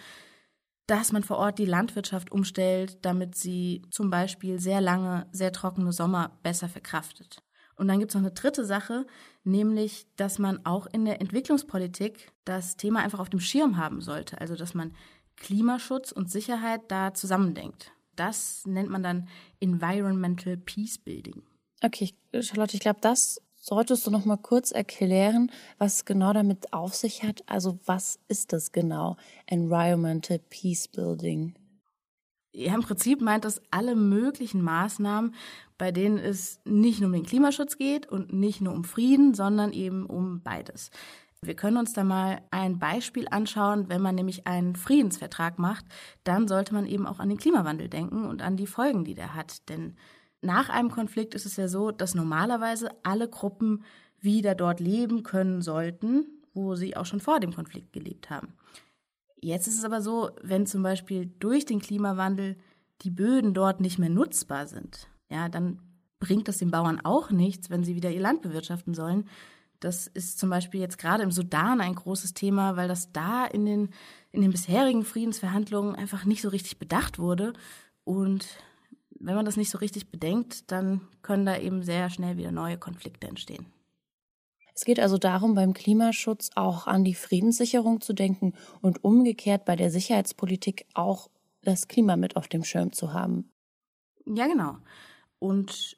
dass 0.88 1.13
man 1.13 1.24
vor 1.24 1.38
Ort 1.38 1.60
die 1.60 1.65
Landwirtschaft 1.65 2.32
umstellt, 2.32 3.06
damit 3.06 3.36
sie 3.36 3.84
zum 3.91 4.10
Beispiel 4.10 4.60
sehr 4.60 4.82
lange, 4.82 5.27
sehr 5.32 5.53
trockene 5.53 5.94
Sommer 5.94 6.38
besser 6.44 6.68
verkraftet. 6.68 7.41
Und 7.75 7.88
dann 7.88 8.00
gibt 8.00 8.12
es 8.12 8.15
noch 8.15 8.22
eine 8.22 8.32
dritte 8.32 8.65
Sache, 8.65 9.08
nämlich, 9.44 10.06
dass 10.18 10.38
man 10.38 10.65
auch 10.65 10.88
in 10.88 11.06
der 11.06 11.22
Entwicklungspolitik 11.22 12.32
das 12.44 12.75
Thema 12.75 13.00
einfach 13.00 13.20
auf 13.20 13.30
dem 13.30 13.39
Schirm 13.39 13.77
haben 13.77 14.01
sollte. 14.01 14.39
Also, 14.41 14.56
dass 14.56 14.74
man 14.74 14.94
Klimaschutz 15.38 16.12
und 16.12 16.30
Sicherheit 16.30 16.82
da 16.89 17.13
zusammendenkt. 17.13 17.94
Das 18.22 18.68
nennt 18.68 18.92
man 18.92 19.01
dann 19.01 19.28
Environmental 19.60 20.56
Peace 20.56 21.00
Building. 21.00 21.42
Okay, 21.82 22.13
Charlotte, 22.40 22.75
ich 22.75 22.80
glaube, 22.80 23.00
das 23.01 23.42
solltest 23.56 24.06
du 24.06 24.12
noch 24.12 24.25
mal 24.25 24.38
kurz 24.38 24.70
erklären, 24.72 25.51
was 25.80 26.06
genau 26.06 26.32
damit 26.32 26.72
auf 26.72 26.94
sich 26.94 27.24
hat. 27.24 27.42
Also, 27.48 27.80
was 27.88 28.20
ist 28.28 28.54
das 28.54 28.72
genau? 28.72 29.18
Environmental 29.48 30.38
Peace 30.38 30.88
Building. 30.88 31.56
Ja, 32.54 32.75
im 32.75 32.82
Prinzip 32.82 33.22
meint 33.22 33.44
das 33.44 33.60
alle 33.72 33.96
möglichen 33.96 34.62
Maßnahmen, 34.62 35.34
bei 35.80 35.92
denen 35.92 36.20
es 36.20 36.60
nicht 36.63 37.00
nur 37.00 37.08
um 37.08 37.13
den 37.13 37.25
Klimaschutz 37.25 37.80
geht 37.80 38.08
und 38.08 38.34
nicht 38.34 38.62
nur 38.62 38.74
um 38.74 38.84
Frieden, 38.84 39.34
sondern 39.34 39.74
eben 39.74 40.06
um 40.06 40.44
beides. 40.44 40.92
Wir 41.44 41.56
können 41.56 41.78
uns 41.78 41.94
da 41.94 42.04
mal 42.04 42.42
ein 42.52 42.78
Beispiel 42.78 43.28
anschauen. 43.32 43.90
Wenn 43.90 44.02
man 44.02 44.14
nämlich 44.14 44.46
einen 44.46 44.76
Friedensvertrag 44.76 45.58
macht, 45.58 45.86
dann 46.24 46.48
sollte 46.48 46.74
man 46.76 46.86
eben 46.86 47.08
auch 47.08 47.18
an 47.20 47.30
den 47.30 47.40
Klimawandel 47.40 47.90
denken 47.90 48.26
und 48.26 48.44
an 48.44 48.58
die 48.58 48.68
Folgen, 48.68 49.06
die 49.06 49.16
der 49.16 49.34
hat. 49.34 49.68
Denn 49.68 49.96
nach 50.42 50.70
einem 50.70 50.92
Konflikt 50.92 51.34
ist 51.34 51.48
es 51.48 51.56
ja 51.56 51.68
so, 51.68 51.90
dass 51.90 52.14
normalerweise 52.14 52.90
alle 53.02 53.28
Gruppen 53.28 53.84
wieder 54.20 54.54
dort 54.54 54.80
leben 54.80 55.24
können 55.24 55.64
sollten, 55.64 56.28
wo 56.54 56.76
sie 56.76 56.96
auch 56.96 57.08
schon 57.08 57.22
vor 57.22 57.40
dem 57.40 57.56
Konflikt 57.56 57.92
gelebt 57.92 58.30
haben. 58.30 58.54
Jetzt 59.42 59.68
ist 59.68 59.80
es 59.80 59.84
aber 59.84 60.04
so, 60.04 60.30
wenn 60.44 60.68
zum 60.68 60.84
Beispiel 60.84 61.26
durch 61.40 61.66
den 61.66 61.80
Klimawandel 61.80 62.56
die 63.02 63.10
Böden 63.10 63.56
dort 63.56 63.82
nicht 63.82 63.98
mehr 63.98 64.10
nutzbar 64.10 64.68
sind, 64.68 65.08
ja, 65.32 65.50
dann 65.50 65.80
bringt 66.20 66.48
das 66.48 66.60
den 66.60 66.70
Bauern 66.70 67.02
auch 67.04 67.32
nichts, 67.32 67.72
wenn 67.72 67.84
sie 67.84 67.96
wieder 67.96 68.12
ihr 68.12 68.22
Land 68.22 68.44
bewirtschaften 68.44 68.94
sollen. 68.94 69.28
Das 69.82 70.06
ist 70.06 70.40
zum 70.40 70.50
Beispiel 70.50 70.80
jetzt 70.80 71.00
gerade 71.00 71.24
im 71.24 71.32
Sudan 71.32 71.82
ein 71.82 71.96
großes 71.96 72.34
Thema, 72.36 72.78
weil 72.78 72.88
das 72.88 73.12
da 73.12 73.46
in 73.46 73.66
den, 73.66 73.90
in 74.32 74.42
den 74.42 74.52
bisherigen 74.52 75.04
Friedensverhandlungen 75.04 75.96
einfach 75.96 76.24
nicht 76.24 76.44
so 76.44 76.50
richtig 76.50 76.78
bedacht 76.78 77.18
wurde. 77.18 77.54
Und 78.04 78.48
wenn 79.10 79.36
man 79.36 79.46
das 79.46 79.58
nicht 79.58 79.72
so 79.72 79.80
richtig 79.80 80.12
bedenkt, 80.12 80.72
dann 80.72 81.02
können 81.24 81.48
da 81.48 81.58
eben 81.58 81.84
sehr 81.84 82.12
schnell 82.12 82.38
wieder 82.38 82.52
neue 82.52 82.78
Konflikte 82.78 83.28
entstehen. 83.28 83.66
Es 84.76 84.86
geht 84.86 85.00
also 85.00 85.18
darum, 85.18 85.56
beim 85.56 85.74
Klimaschutz 85.74 86.52
auch 86.56 86.86
an 86.86 87.04
die 87.04 87.16
Friedenssicherung 87.16 88.02
zu 88.02 88.14
denken 88.14 88.54
und 88.82 89.04
umgekehrt 89.04 89.66
bei 89.66 89.76
der 89.76 89.90
Sicherheitspolitik 89.90 90.86
auch 90.94 91.28
das 91.64 91.88
Klima 91.88 92.16
mit 92.18 92.36
auf 92.36 92.48
dem 92.48 92.64
Schirm 92.64 92.94
zu 92.94 93.14
haben. 93.14 93.52
Ja, 94.26 94.48
genau. 94.48 94.78
Und 95.40 95.98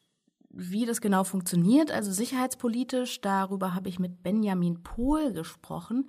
wie 0.54 0.86
das 0.86 1.02
genau 1.02 1.24
funktioniert, 1.24 1.92
also 1.92 2.12
sicherheitspolitisch, 2.12 3.22
darüber 3.22 3.74
habe 3.74 3.90
ich 3.90 4.00
mit 4.00 4.22
Benjamin 4.24 4.84
Pohl 4.84 5.34
gesprochen. 5.34 6.08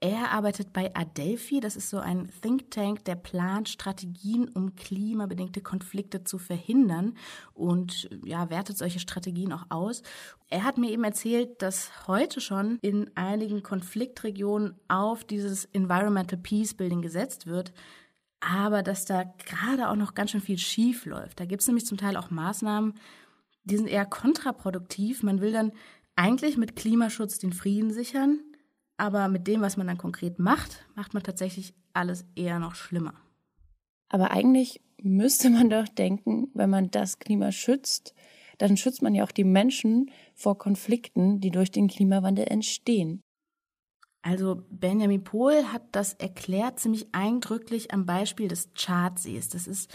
Er 0.00 0.32
arbeitet 0.32 0.72
bei 0.72 0.92
Adelphi, 0.96 1.60
das 1.60 1.76
ist 1.76 1.88
so 1.88 1.98
ein 1.98 2.28
Think 2.40 2.72
Tank, 2.72 3.04
der 3.04 3.14
plant 3.14 3.68
Strategien, 3.68 4.48
um 4.48 4.74
klimabedingte 4.74 5.60
Konflikte 5.60 6.24
zu 6.24 6.38
verhindern 6.38 7.14
und 7.54 8.10
ja, 8.24 8.50
wertet 8.50 8.76
solche 8.76 8.98
Strategien 8.98 9.52
auch 9.52 9.66
aus. 9.68 10.02
Er 10.48 10.64
hat 10.64 10.76
mir 10.76 10.90
eben 10.90 11.04
erzählt, 11.04 11.62
dass 11.62 12.08
heute 12.08 12.40
schon 12.40 12.78
in 12.82 13.12
einigen 13.14 13.62
Konfliktregionen 13.62 14.74
auf 14.88 15.22
dieses 15.22 15.66
Environmental 15.66 16.38
Peace 16.38 16.74
Building 16.74 17.02
gesetzt 17.02 17.46
wird, 17.46 17.72
aber 18.40 18.82
dass 18.82 19.04
da 19.04 19.22
gerade 19.22 19.88
auch 19.88 19.94
noch 19.94 20.14
ganz 20.14 20.32
schön 20.32 20.40
viel 20.40 20.58
schief 20.58 21.06
läuft. 21.06 21.38
Da 21.38 21.44
gibt 21.44 21.62
es 21.62 21.68
nämlich 21.68 21.86
zum 21.86 21.96
Teil 21.96 22.16
auch 22.16 22.30
Maßnahmen, 22.30 22.94
die 23.64 23.76
sind 23.76 23.88
eher 23.88 24.06
kontraproduktiv. 24.06 25.22
Man 25.22 25.40
will 25.40 25.52
dann 25.52 25.72
eigentlich 26.16 26.56
mit 26.56 26.76
Klimaschutz 26.76 27.38
den 27.38 27.52
Frieden 27.52 27.92
sichern, 27.92 28.40
aber 28.96 29.28
mit 29.28 29.46
dem, 29.46 29.60
was 29.60 29.76
man 29.76 29.86
dann 29.86 29.98
konkret 29.98 30.38
macht, 30.38 30.86
macht 30.94 31.14
man 31.14 31.22
tatsächlich 31.22 31.74
alles 31.92 32.24
eher 32.34 32.58
noch 32.58 32.74
schlimmer. 32.74 33.14
Aber 34.08 34.30
eigentlich 34.30 34.80
müsste 35.00 35.50
man 35.50 35.70
doch 35.70 35.88
denken, 35.88 36.48
wenn 36.54 36.70
man 36.70 36.90
das 36.90 37.18
Klima 37.18 37.50
schützt, 37.52 38.14
dann 38.58 38.76
schützt 38.76 39.02
man 39.02 39.14
ja 39.14 39.24
auch 39.24 39.32
die 39.32 39.44
Menschen 39.44 40.10
vor 40.34 40.58
Konflikten, 40.58 41.40
die 41.40 41.50
durch 41.50 41.70
den 41.70 41.88
Klimawandel 41.88 42.46
entstehen. 42.46 43.22
Also 44.22 44.62
Benjamin 44.70 45.24
Pohl 45.24 45.72
hat 45.72 45.82
das 45.90 46.14
erklärt 46.14 46.78
ziemlich 46.78 47.12
eindrücklich 47.12 47.92
am 47.92 48.06
Beispiel 48.06 48.46
des 48.46 48.72
Tschadsees. 48.72 49.48
Das 49.48 49.66
ist 49.66 49.92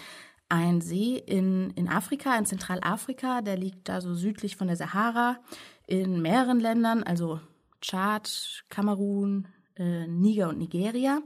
ein 0.50 0.82
See 0.82 1.18
in, 1.18 1.72
in 1.72 1.90
Afrika, 1.90 2.38
in 2.38 2.46
Zentralafrika, 2.46 3.42
der 3.42 3.58
liegt 3.58 3.90
da 3.90 4.02
so 4.02 4.14
südlich 4.14 4.56
von 4.56 4.68
der 4.68 4.78
Sahara, 4.78 5.38
in 5.86 6.22
mehreren 6.22 6.60
Ländern, 6.60 7.04
also 7.04 7.40
Tschad, 7.82 8.64
Kamerun, 8.70 9.48
äh, 9.76 10.08
Niger 10.08 10.50
und 10.50 10.58
Nigeria. 10.58 11.22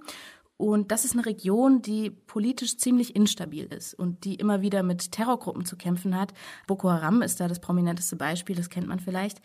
Und 0.58 0.92
das 0.92 1.06
ist 1.06 1.14
eine 1.14 1.26
Region, 1.26 1.82
die 1.82 2.12
politisch 2.12 2.78
ziemlich 2.78 3.16
instabil 3.16 3.66
ist 3.66 3.96
und 3.96 4.26
die 4.26 4.36
immer 4.36 4.62
wieder 4.62 4.84
mit 4.84 5.12
Terrorgruppen 5.12 5.66
zu 5.66 5.76
kämpfen 5.76 6.16
hat. 6.16 6.34
Boko 6.68 6.92
Haram 6.92 7.24
ist 7.24 7.40
da 7.40 7.48
das 7.48 7.60
prominenteste 7.60 8.16
Beispiel, 8.16 8.56
das 8.56 8.70
kennt 8.70 8.88
man 8.88 9.00
vielleicht. 9.00 9.42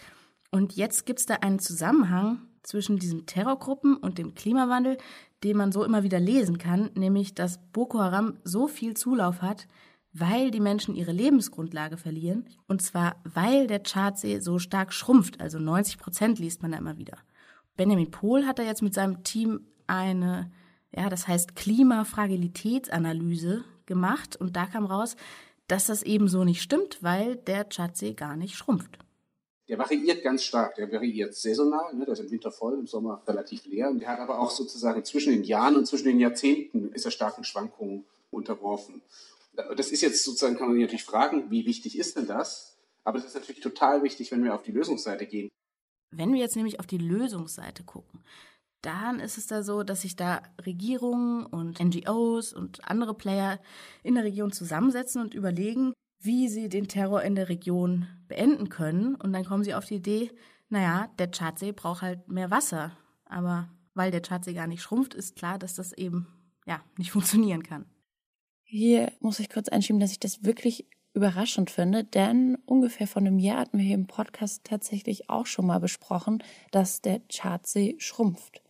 Und 0.50 0.76
jetzt 0.76 1.06
gibt 1.06 1.20
es 1.20 1.26
da 1.26 1.36
einen 1.36 1.58
Zusammenhang 1.58 2.42
zwischen 2.66 2.98
diesen 2.98 3.24
Terrorgruppen 3.26 3.96
und 3.96 4.18
dem 4.18 4.34
Klimawandel, 4.34 4.98
den 5.44 5.56
man 5.56 5.70
so 5.70 5.84
immer 5.84 6.02
wieder 6.02 6.18
lesen 6.18 6.58
kann, 6.58 6.90
nämlich 6.94 7.32
dass 7.34 7.60
Boko 7.72 8.00
Haram 8.00 8.38
so 8.42 8.66
viel 8.66 8.94
Zulauf 8.94 9.40
hat, 9.40 9.68
weil 10.12 10.50
die 10.50 10.58
Menschen 10.60 10.96
ihre 10.96 11.12
Lebensgrundlage 11.12 11.96
verlieren. 11.96 12.48
Und 12.66 12.82
zwar, 12.82 13.22
weil 13.22 13.68
der 13.68 13.84
Chartsee 13.84 14.40
so 14.40 14.58
stark 14.58 14.92
schrumpft. 14.92 15.40
Also 15.40 15.60
90 15.60 15.98
Prozent 15.98 16.40
liest 16.40 16.62
man 16.62 16.72
da 16.72 16.78
immer 16.78 16.98
wieder. 16.98 17.18
Benjamin 17.76 18.10
Pohl 18.10 18.46
hat 18.46 18.58
da 18.58 18.64
jetzt 18.64 18.82
mit 18.82 18.94
seinem 18.94 19.22
Team 19.22 19.60
eine, 19.86 20.50
ja, 20.90 21.08
das 21.08 21.28
heißt 21.28 21.54
Klimafragilitätsanalyse 21.54 23.62
gemacht. 23.84 24.34
Und 24.36 24.56
da 24.56 24.66
kam 24.66 24.86
raus, 24.86 25.14
dass 25.68 25.86
das 25.86 26.02
eben 26.02 26.26
so 26.28 26.42
nicht 26.44 26.62
stimmt, 26.62 27.02
weil 27.02 27.36
der 27.36 27.64
Chartsee 27.64 28.14
gar 28.14 28.36
nicht 28.36 28.56
schrumpft. 28.56 28.98
Der 29.68 29.78
variiert 29.78 30.22
ganz 30.22 30.44
stark. 30.44 30.76
Der 30.76 30.90
variiert 30.90 31.34
saisonal, 31.34 31.94
ne? 31.94 32.04
der 32.04 32.14
ist 32.14 32.20
im 32.20 32.30
Winter 32.30 32.52
voll, 32.52 32.74
im 32.74 32.86
Sommer 32.86 33.22
relativ 33.26 33.64
leer. 33.66 33.90
Und 33.90 34.00
der 34.00 34.08
hat 34.08 34.20
aber 34.20 34.38
auch 34.38 34.50
sozusagen 34.50 35.04
zwischen 35.04 35.32
den 35.32 35.44
Jahren 35.44 35.76
und 35.76 35.86
zwischen 35.86 36.06
den 36.06 36.20
Jahrzehnten 36.20 36.92
ist 36.92 37.04
er 37.04 37.10
starken 37.10 37.44
Schwankungen 37.44 38.04
unterworfen. 38.30 39.02
Das 39.76 39.90
ist 39.90 40.02
jetzt 40.02 40.22
sozusagen, 40.22 40.56
kann 40.56 40.68
man 40.68 40.76
sich 40.76 40.82
natürlich 40.82 41.04
fragen, 41.04 41.50
wie 41.50 41.64
wichtig 41.66 41.98
ist 41.98 42.16
denn 42.16 42.26
das? 42.26 42.76
Aber 43.04 43.18
das 43.18 43.28
ist 43.28 43.34
natürlich 43.34 43.62
total 43.62 44.02
wichtig, 44.02 44.30
wenn 44.32 44.44
wir 44.44 44.54
auf 44.54 44.62
die 44.62 44.72
Lösungsseite 44.72 45.26
gehen. 45.26 45.48
Wenn 46.10 46.32
wir 46.32 46.40
jetzt 46.40 46.56
nämlich 46.56 46.78
auf 46.78 46.86
die 46.86 46.98
Lösungsseite 46.98 47.84
gucken, 47.84 48.22
dann 48.82 49.18
ist 49.18 49.38
es 49.38 49.46
da 49.46 49.62
so, 49.62 49.82
dass 49.82 50.02
sich 50.02 50.16
da 50.16 50.42
Regierungen 50.64 51.44
und 51.46 51.80
NGOs 51.80 52.52
und 52.52 52.88
andere 52.88 53.14
Player 53.14 53.60
in 54.02 54.14
der 54.14 54.24
Region 54.24 54.52
zusammensetzen 54.52 55.20
und 55.22 55.34
überlegen, 55.34 55.92
wie 56.18 56.48
sie 56.48 56.68
den 56.68 56.88
Terror 56.88 57.22
in 57.22 57.34
der 57.34 57.48
Region 57.48 58.06
beenden 58.28 58.68
können. 58.68 59.14
Und 59.14 59.32
dann 59.32 59.44
kommen 59.44 59.64
sie 59.64 59.74
auf 59.74 59.84
die 59.84 59.96
Idee, 59.96 60.30
naja, 60.68 61.08
der 61.18 61.30
Tschadsee 61.30 61.72
braucht 61.72 62.02
halt 62.02 62.28
mehr 62.28 62.50
Wasser. 62.50 62.96
Aber 63.24 63.68
weil 63.94 64.10
der 64.10 64.22
Tschadsee 64.22 64.54
gar 64.54 64.66
nicht 64.66 64.82
schrumpft, 64.82 65.14
ist 65.14 65.36
klar, 65.36 65.58
dass 65.58 65.74
das 65.74 65.92
eben 65.92 66.26
ja 66.66 66.80
nicht 66.96 67.12
funktionieren 67.12 67.62
kann. 67.62 67.86
Hier 68.64 69.12
muss 69.20 69.38
ich 69.38 69.48
kurz 69.48 69.68
einschieben, 69.68 70.00
dass 70.00 70.10
ich 70.10 70.20
das 70.20 70.44
wirklich 70.44 70.88
überraschend 71.14 71.70
finde, 71.70 72.04
denn 72.04 72.56
ungefähr 72.66 73.06
vor 73.06 73.22
einem 73.22 73.38
Jahr 73.38 73.60
hatten 73.60 73.78
wir 73.78 73.84
hier 73.84 73.94
im 73.94 74.06
Podcast 74.06 74.64
tatsächlich 74.64 75.30
auch 75.30 75.46
schon 75.46 75.66
mal 75.66 75.80
besprochen, 75.80 76.42
dass 76.72 77.00
der 77.00 77.26
Tschadsee 77.28 77.94
schrumpft. 77.98 78.60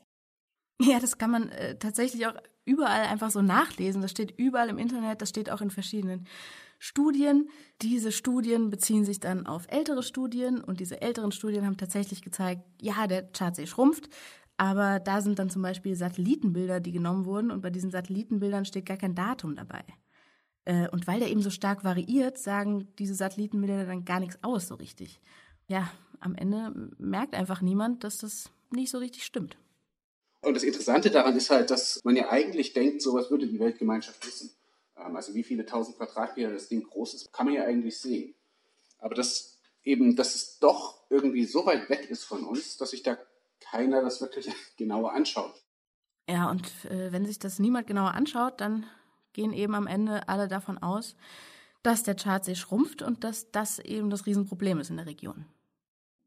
Ja, 0.81 1.00
das 1.00 1.19
kann 1.19 1.31
man 1.31 1.49
äh, 1.49 1.76
tatsächlich 1.79 2.26
auch 2.26 2.35
überall 2.65 3.07
einfach 3.07 3.31
so 3.31 3.43
nachlesen. 3.43 4.03
Das 4.03 4.11
steht 4.11 4.38
überall 4.38 4.69
im 4.69 4.79
Internet, 4.79 5.23
das 5.23 5.31
steht 5.31 5.50
auch 5.50 5.61
in 5.61 5.71
verschiedenen 5.71 6.29
Studien. 6.78 7.49
Diese 7.83 8.12
Studien 8.12 8.71
beziehen 8.71 9.04
sich 9.04 9.21
dann 9.21 9.47
auf 9.47 9.66
ältere 9.68 10.02
Studien 10.02 10.62
und 10.62 10.80
diese 10.80 11.00
älteren 11.00 11.33
Studien 11.33 11.66
haben 11.66 11.76
tatsächlich 11.76 12.23
gezeigt, 12.23 12.62
ja, 12.80 13.06
der 13.06 13.30
Chartsee 13.33 13.66
schrumpft, 13.66 14.09
aber 14.56 15.00
da 15.00 15.21
sind 15.21 15.38
dann 15.38 15.50
zum 15.50 15.62
Beispiel 15.62 15.95
Satellitenbilder, 15.95 16.80
die 16.80 16.92
genommen 16.92 17.25
wurden 17.25 17.50
und 17.50 17.61
bei 17.61 17.71
diesen 17.71 17.90
Satellitenbildern 17.90 18.64
steht 18.64 18.87
gar 18.87 18.97
kein 18.97 19.14
Datum 19.14 19.56
dabei. 19.56 19.85
Äh, 20.64 20.88
und 20.88 21.06
weil 21.06 21.21
der 21.21 21.30
eben 21.30 21.42
so 21.42 21.50
stark 21.50 21.85
variiert, 21.85 22.38
sagen 22.38 22.88
diese 22.99 23.14
Satellitenbilder 23.14 23.87
dann 23.87 24.04
gar 24.04 24.21
nichts 24.21 24.38
aus 24.42 24.68
so 24.68 24.75
richtig. 24.75 25.21
Ja, 25.68 25.90
am 26.21 26.35
Ende 26.35 26.73
merkt 26.99 27.35
einfach 27.35 27.61
niemand, 27.61 28.04
dass 28.04 28.18
das 28.18 28.50
nicht 28.71 28.90
so 28.90 28.99
richtig 28.99 29.25
stimmt. 29.25 29.56
Und 30.40 30.54
das 30.54 30.62
Interessante 30.62 31.11
daran 31.11 31.37
ist 31.37 31.50
halt, 31.50 31.71
dass 31.71 32.00
man 32.04 32.16
ja 32.16 32.30
eigentlich 32.30 32.73
denkt, 32.73 33.02
sowas 33.02 33.30
würde 33.30 33.47
die 33.47 33.59
Weltgemeinschaft 33.59 34.25
wissen. 34.26 34.50
Ähm, 34.99 35.17
also 35.17 35.35
wie 35.35 35.45
viele 35.45 35.67
tausend 35.67 35.97
Quadratmeter 35.97 36.53
das 36.53 36.69
Ding 36.69 36.83
groß 36.83 37.15
ist, 37.15 37.33
kann 37.33 37.47
man 37.47 37.55
ja 37.55 37.65
eigentlich 37.65 37.99
sehen. 37.99 38.35
Aber 38.99 39.15
das 39.15 39.61
eben, 39.85 40.17
dass 40.17 40.35
es 40.35 40.59
doch 40.59 41.03
irgendwie 41.11 41.45
so 41.45 41.65
weit 41.67 41.88
weg 41.88 42.11
ist 42.11 42.25
von 42.25 42.45
uns, 42.45 42.76
dass 42.76 42.91
sich 42.91 43.03
da 43.03 43.17
keiner 43.61 44.03
das 44.03 44.21
wirklich 44.21 44.49
genauer 44.76 45.12
anschaut. 45.12 45.55
Ja, 46.29 46.50
und 46.50 46.67
äh, 46.87 47.12
wenn 47.12 47.25
sich 47.25 47.38
das 47.38 47.59
niemand 47.59 47.87
genauer 47.87 48.12
anschaut, 48.15 48.61
dann 48.61 48.87
gehen 49.33 49.53
eben 49.53 49.75
am 49.75 49.87
Ende 49.87 50.29
alle 50.29 50.49
davon 50.49 50.79
aus, 50.79 51.15
dass 51.83 52.03
der 52.03 52.17
Chartsee 52.17 52.57
schrumpft 52.57 53.03
und 53.03 53.23
dass 53.23 53.53
das 53.53 53.79
eben 53.79 54.11
das 54.11 54.26
Riesenproblem 54.26 54.81
ist 54.81 54.91
in 54.91 54.97
der 54.97 55.07
Region. 55.07 55.47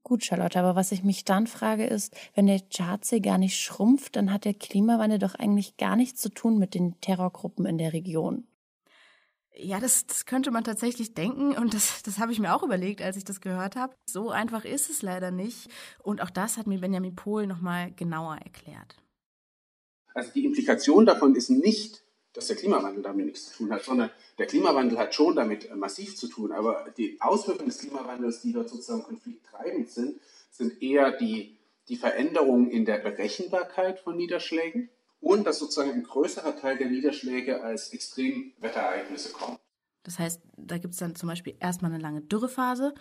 Gut, 0.03 0.23
Charlotte, 0.23 0.57
aber 0.57 0.75
was 0.75 0.93
ich 0.93 1.03
mich 1.03 1.25
dann 1.25 1.45
frage 1.45 1.85
ist, 1.85 2.15
wenn 2.33 2.47
der 2.47 2.61
Chartsee 2.73 3.19
gar 3.19 3.37
nicht 3.37 3.59
schrumpft, 3.59 4.15
dann 4.15 4.31
hat 4.31 4.45
der 4.45 4.53
Klimawandel 4.53 5.19
doch 5.19 5.35
eigentlich 5.35 5.75
gar 5.75 5.97
nichts 5.97 6.21
zu 6.21 6.29
tun 6.29 6.57
mit 6.57 6.73
den 6.73 6.99
Terrorgruppen 7.01 7.65
in 7.65 7.77
der 7.77 7.91
Region. 7.91 8.47
Ja, 9.61 9.79
das, 9.79 10.05
das 10.05 10.25
könnte 10.25 10.51
man 10.51 10.63
tatsächlich 10.63 11.13
denken 11.13 11.51
und 11.57 11.73
das, 11.73 12.01
das 12.03 12.17
habe 12.17 12.31
ich 12.31 12.39
mir 12.39 12.55
auch 12.55 12.63
überlegt, 12.63 13.01
als 13.01 13.17
ich 13.17 13.25
das 13.25 13.41
gehört 13.41 13.75
habe. 13.75 13.93
So 14.05 14.29
einfach 14.29 14.63
ist 14.63 14.89
es 14.89 15.01
leider 15.01 15.31
nicht 15.31 15.67
und 16.01 16.21
auch 16.21 16.29
das 16.29 16.57
hat 16.57 16.65
mir 16.65 16.79
Benjamin 16.79 17.15
Pohl 17.15 17.45
nochmal 17.45 17.91
genauer 17.91 18.37
erklärt. 18.37 18.95
Also 20.13 20.31
die 20.33 20.45
Implikation 20.45 21.05
davon 21.05 21.35
ist 21.35 21.49
nicht, 21.49 22.03
dass 22.33 22.47
der 22.47 22.55
Klimawandel 22.55 23.03
damit 23.03 23.25
nichts 23.25 23.49
zu 23.49 23.57
tun 23.57 23.71
hat, 23.71 23.83
sondern 23.83 24.11
der 24.37 24.45
Klimawandel 24.45 24.97
hat 24.97 25.13
schon 25.13 25.35
damit 25.35 25.75
massiv 25.75 26.15
zu 26.15 26.27
tun, 26.27 26.51
aber 26.51 26.85
die 26.97 27.17
Auswirkungen 27.19 27.69
des 27.69 27.79
Klimawandels, 27.79 28.41
die 28.41 28.53
dort 28.53 28.69
sozusagen 28.69 29.03
konflikttreibend 29.03 29.89
sind, 29.89 30.21
sind 30.51 30.81
eher 30.81 31.11
die, 31.11 31.57
die 31.89 31.97
Veränderungen 31.97 32.69
in 32.69 32.85
der 32.85 32.99
Berechenbarkeit 32.99 33.99
von 33.99 34.15
Niederschlägen 34.15 34.89
und 35.21 35.45
dass 35.45 35.59
sozusagen 35.59 35.91
ein 35.91 36.03
größerer 36.03 36.55
Teil 36.57 36.77
der 36.77 36.89
Niederschläge 36.89 37.61
als 37.61 37.89
Extremwetterereignisse 37.89 39.31
kommen. 39.33 39.57
Das 40.03 40.17
heißt, 40.17 40.41
da 40.57 40.77
gibt 40.77 40.93
es 40.93 40.99
dann 40.99 41.15
zum 41.15 41.29
Beispiel 41.29 41.55
erstmal 41.59 41.91
eine 41.91 42.01
lange 42.01 42.21
Dürrephase 42.21 42.93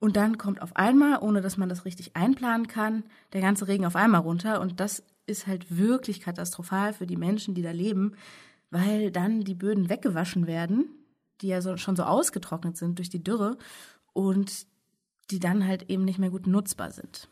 und 0.00 0.16
dann 0.16 0.36
kommt 0.36 0.60
auf 0.60 0.76
einmal, 0.76 1.20
ohne 1.20 1.40
dass 1.40 1.56
man 1.56 1.68
das 1.68 1.84
richtig 1.84 2.16
einplanen 2.16 2.66
kann, 2.66 3.04
der 3.32 3.40
ganze 3.40 3.68
Regen 3.68 3.86
auf 3.86 3.96
einmal 3.96 4.20
runter 4.20 4.60
und 4.60 4.80
das 4.80 5.02
ist 5.26 5.46
halt 5.46 5.76
wirklich 5.76 6.20
katastrophal 6.20 6.92
für 6.92 7.06
die 7.06 7.16
Menschen, 7.16 7.54
die 7.54 7.62
da 7.62 7.70
leben, 7.70 8.16
weil 8.70 9.10
dann 9.10 9.40
die 9.40 9.54
Böden 9.54 9.88
weggewaschen 9.88 10.46
werden, 10.46 10.90
die 11.40 11.48
ja 11.48 11.62
so, 11.62 11.76
schon 11.76 11.96
so 11.96 12.02
ausgetrocknet 12.02 12.76
sind 12.76 12.98
durch 12.98 13.08
die 13.08 13.22
Dürre 13.22 13.56
und 14.12 14.66
die 15.30 15.40
dann 15.40 15.66
halt 15.66 15.88
eben 15.88 16.04
nicht 16.04 16.18
mehr 16.18 16.30
gut 16.30 16.46
nutzbar 16.46 16.90
sind. 16.90 17.28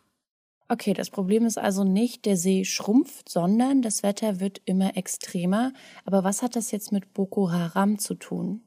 Okay, 0.73 0.95
das 0.95 1.11
Problem 1.11 1.45
ist 1.45 1.59
also 1.59 1.85
nicht, 1.85 2.25
der 2.25 2.39
See 2.39 2.65
schrumpft, 2.65 3.29
sondern 3.29 3.83
das 3.83 4.03
Wetter 4.03 4.41
wird 4.41 4.63
immer 4.65 4.97
extremer. 4.97 5.75
Aber 6.07 6.25
was 6.25 6.41
hat 6.41 6.57
das 6.57 6.71
jetzt 6.71 6.93
mit 6.93 7.13
Boko 7.13 7.53
Haram 7.53 7.99
zu 7.99 8.15
tun? 8.15 8.63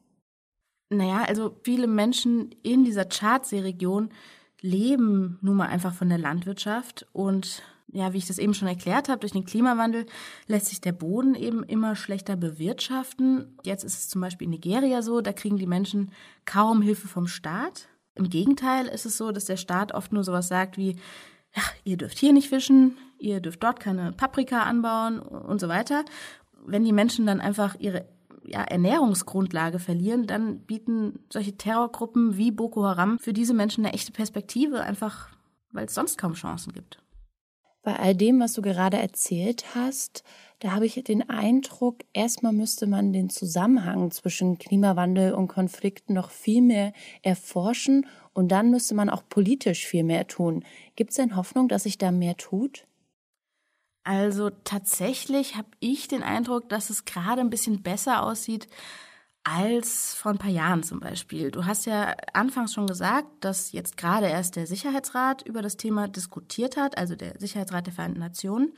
Naja, 0.88 1.24
also 1.26 1.56
viele 1.64 1.88
Menschen 1.88 2.54
in 2.62 2.84
dieser 2.84 3.06
Chartsee-Region 3.06 4.10
leben 4.60 5.40
nun 5.42 5.56
mal 5.56 5.66
einfach 5.66 5.94
von 5.94 6.08
der 6.08 6.18
Landwirtschaft 6.18 7.08
und 7.12 7.64
ja, 7.88 8.12
wie 8.12 8.18
ich 8.18 8.26
das 8.26 8.38
eben 8.38 8.54
schon 8.54 8.68
erklärt 8.68 9.08
habe, 9.08 9.18
durch 9.18 9.32
den 9.32 9.44
Klimawandel 9.44 10.06
lässt 10.46 10.66
sich 10.66 10.80
der 10.80 10.92
Boden 10.92 11.34
eben 11.34 11.64
immer 11.64 11.96
schlechter 11.96 12.36
bewirtschaften. 12.36 13.58
Jetzt 13.64 13.82
ist 13.82 13.98
es 13.98 14.08
zum 14.08 14.20
Beispiel 14.20 14.44
in 14.44 14.52
Nigeria 14.52 15.02
so, 15.02 15.20
da 15.22 15.32
kriegen 15.32 15.56
die 15.56 15.66
Menschen 15.66 16.12
kaum 16.44 16.82
Hilfe 16.82 17.08
vom 17.08 17.26
Staat. 17.26 17.88
Im 18.14 18.30
Gegenteil 18.30 18.86
ist 18.86 19.06
es 19.06 19.16
so, 19.16 19.32
dass 19.32 19.46
der 19.46 19.56
Staat 19.56 19.92
oft 19.92 20.12
nur 20.12 20.22
sowas 20.22 20.46
sagt 20.46 20.78
wie, 20.78 20.96
ja, 21.56 21.62
ihr 21.84 21.96
dürft 21.96 22.18
hier 22.18 22.32
nicht 22.32 22.48
fischen, 22.48 22.98
ihr 23.18 23.40
dürft 23.40 23.62
dort 23.62 23.80
keine 23.80 24.12
Paprika 24.12 24.62
anbauen 24.62 25.18
und 25.18 25.60
so 25.60 25.68
weiter. 25.68 26.04
Wenn 26.66 26.84
die 26.84 26.92
Menschen 26.92 27.26
dann 27.26 27.40
einfach 27.40 27.76
ihre 27.78 28.06
ja, 28.44 28.62
Ernährungsgrundlage 28.62 29.78
verlieren, 29.78 30.26
dann 30.26 30.60
bieten 30.60 31.20
solche 31.32 31.56
Terrorgruppen 31.56 32.36
wie 32.36 32.50
Boko 32.50 32.84
Haram 32.84 33.18
für 33.18 33.32
diese 33.32 33.54
Menschen 33.54 33.84
eine 33.84 33.94
echte 33.94 34.12
Perspektive, 34.12 34.82
einfach 34.82 35.30
weil 35.72 35.86
es 35.86 35.94
sonst 35.94 36.18
kaum 36.18 36.34
Chancen 36.34 36.72
gibt. 36.72 37.02
Bei 37.82 37.96
all 37.98 38.16
dem, 38.16 38.40
was 38.40 38.54
du 38.54 38.62
gerade 38.62 38.96
erzählt 38.96 39.74
hast, 39.74 40.24
da 40.58 40.72
habe 40.72 40.86
ich 40.86 40.94
den 41.04 41.28
Eindruck, 41.28 41.98
erstmal 42.12 42.52
müsste 42.52 42.86
man 42.86 43.12
den 43.12 43.30
Zusammenhang 43.30 44.10
zwischen 44.10 44.58
Klimawandel 44.58 45.34
und 45.34 45.48
Konflikten 45.48 46.14
noch 46.14 46.30
viel 46.30 46.62
mehr 46.62 46.92
erforschen 47.22 48.06
und 48.36 48.48
dann 48.48 48.70
müsste 48.70 48.94
man 48.94 49.08
auch 49.08 49.22
politisch 49.30 49.86
viel 49.86 50.04
mehr 50.04 50.26
tun. 50.26 50.62
Gibt 50.94 51.10
es 51.10 51.16
denn 51.16 51.36
Hoffnung, 51.36 51.68
dass 51.68 51.84
sich 51.84 51.96
da 51.96 52.10
mehr 52.10 52.36
tut? 52.36 52.86
Also 54.04 54.50
tatsächlich 54.50 55.56
habe 55.56 55.68
ich 55.80 56.06
den 56.06 56.22
Eindruck, 56.22 56.68
dass 56.68 56.90
es 56.90 57.06
gerade 57.06 57.40
ein 57.40 57.48
bisschen 57.48 57.82
besser 57.82 58.22
aussieht 58.22 58.68
als 59.42 60.12
vor 60.12 60.32
ein 60.32 60.38
paar 60.38 60.50
Jahren 60.50 60.82
zum 60.82 61.00
Beispiel. 61.00 61.50
Du 61.50 61.64
hast 61.64 61.86
ja 61.86 62.14
anfangs 62.34 62.74
schon 62.74 62.86
gesagt, 62.86 63.26
dass 63.40 63.72
jetzt 63.72 63.96
gerade 63.96 64.26
erst 64.26 64.56
der 64.56 64.66
Sicherheitsrat 64.66 65.40
über 65.40 65.62
das 65.62 65.78
Thema 65.78 66.06
diskutiert 66.06 66.76
hat, 66.76 66.98
also 66.98 67.16
der 67.16 67.40
Sicherheitsrat 67.40 67.86
der 67.86 67.94
Vereinten 67.94 68.20
Nationen. 68.20 68.74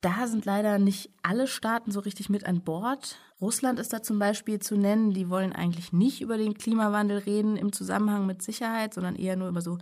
Da 0.00 0.26
sind 0.26 0.46
leider 0.46 0.78
nicht 0.78 1.10
alle 1.22 1.46
Staaten 1.46 1.90
so 1.90 2.00
richtig 2.00 2.30
mit 2.30 2.46
an 2.46 2.62
Bord. 2.62 3.18
Russland 3.38 3.78
ist 3.78 3.92
da 3.92 4.02
zum 4.02 4.18
Beispiel 4.18 4.58
zu 4.58 4.76
nennen. 4.76 5.12
Die 5.12 5.28
wollen 5.28 5.52
eigentlich 5.52 5.92
nicht 5.92 6.22
über 6.22 6.38
den 6.38 6.54
Klimawandel 6.54 7.18
reden 7.18 7.56
im 7.56 7.72
Zusammenhang 7.72 8.26
mit 8.26 8.40
Sicherheit, 8.40 8.94
sondern 8.94 9.14
eher 9.14 9.36
nur 9.36 9.48
über 9.48 9.60
so 9.60 9.76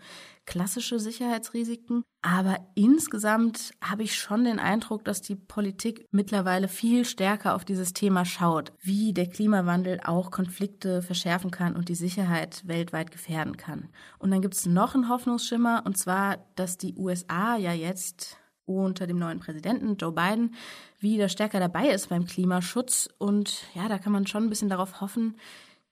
klassische 0.45 0.99
Sicherheitsrisiken. 0.99 2.03
Aber 2.21 2.59
insgesamt 2.75 3.73
habe 3.81 4.03
ich 4.03 4.17
schon 4.17 4.45
den 4.45 4.59
Eindruck, 4.59 5.05
dass 5.05 5.23
die 5.23 5.37
Politik 5.37 6.05
mittlerweile 6.11 6.67
viel 6.67 7.05
stärker 7.05 7.55
auf 7.55 7.65
dieses 7.65 7.93
Thema 7.93 8.25
schaut, 8.25 8.73
wie 8.81 9.13
der 9.13 9.29
Klimawandel 9.29 10.01
auch 10.05 10.33
Konflikte 10.33 11.01
verschärfen 11.03 11.53
kann 11.53 11.77
und 11.77 11.89
die 11.89 11.95
Sicherheit 11.95 12.67
weltweit 12.67 13.13
gefährden 13.13 13.57
kann. 13.57 13.89
Und 14.19 14.33
dann 14.33 14.43
gibt 14.43 14.55
es 14.55 14.67
noch 14.67 14.97
einen 14.97 15.09
Hoffnungsschimmer, 15.09 15.83
und 15.85 15.97
zwar, 15.97 16.39
dass 16.57 16.77
die 16.77 16.95
USA 16.97 17.57
ja 17.57 17.73
jetzt 17.73 18.37
unter 18.77 19.07
dem 19.07 19.19
neuen 19.19 19.41
Präsidenten 19.41 19.97
Joe 19.97 20.13
Biden 20.13 20.55
wieder 21.01 21.29
stärker 21.29 21.61
dabei 21.61 21.89
ist 21.89 22.09
beim 22.09 22.27
Klimaschutz. 22.27 23.09
Und 23.19 23.65
ja, 23.75 23.89
da 23.89 23.99
kann 23.99 24.13
man 24.13 24.27
schon 24.27 24.45
ein 24.45 24.51
bisschen 24.51 24.69
darauf 24.69 25.01
hoffen, 25.01 25.37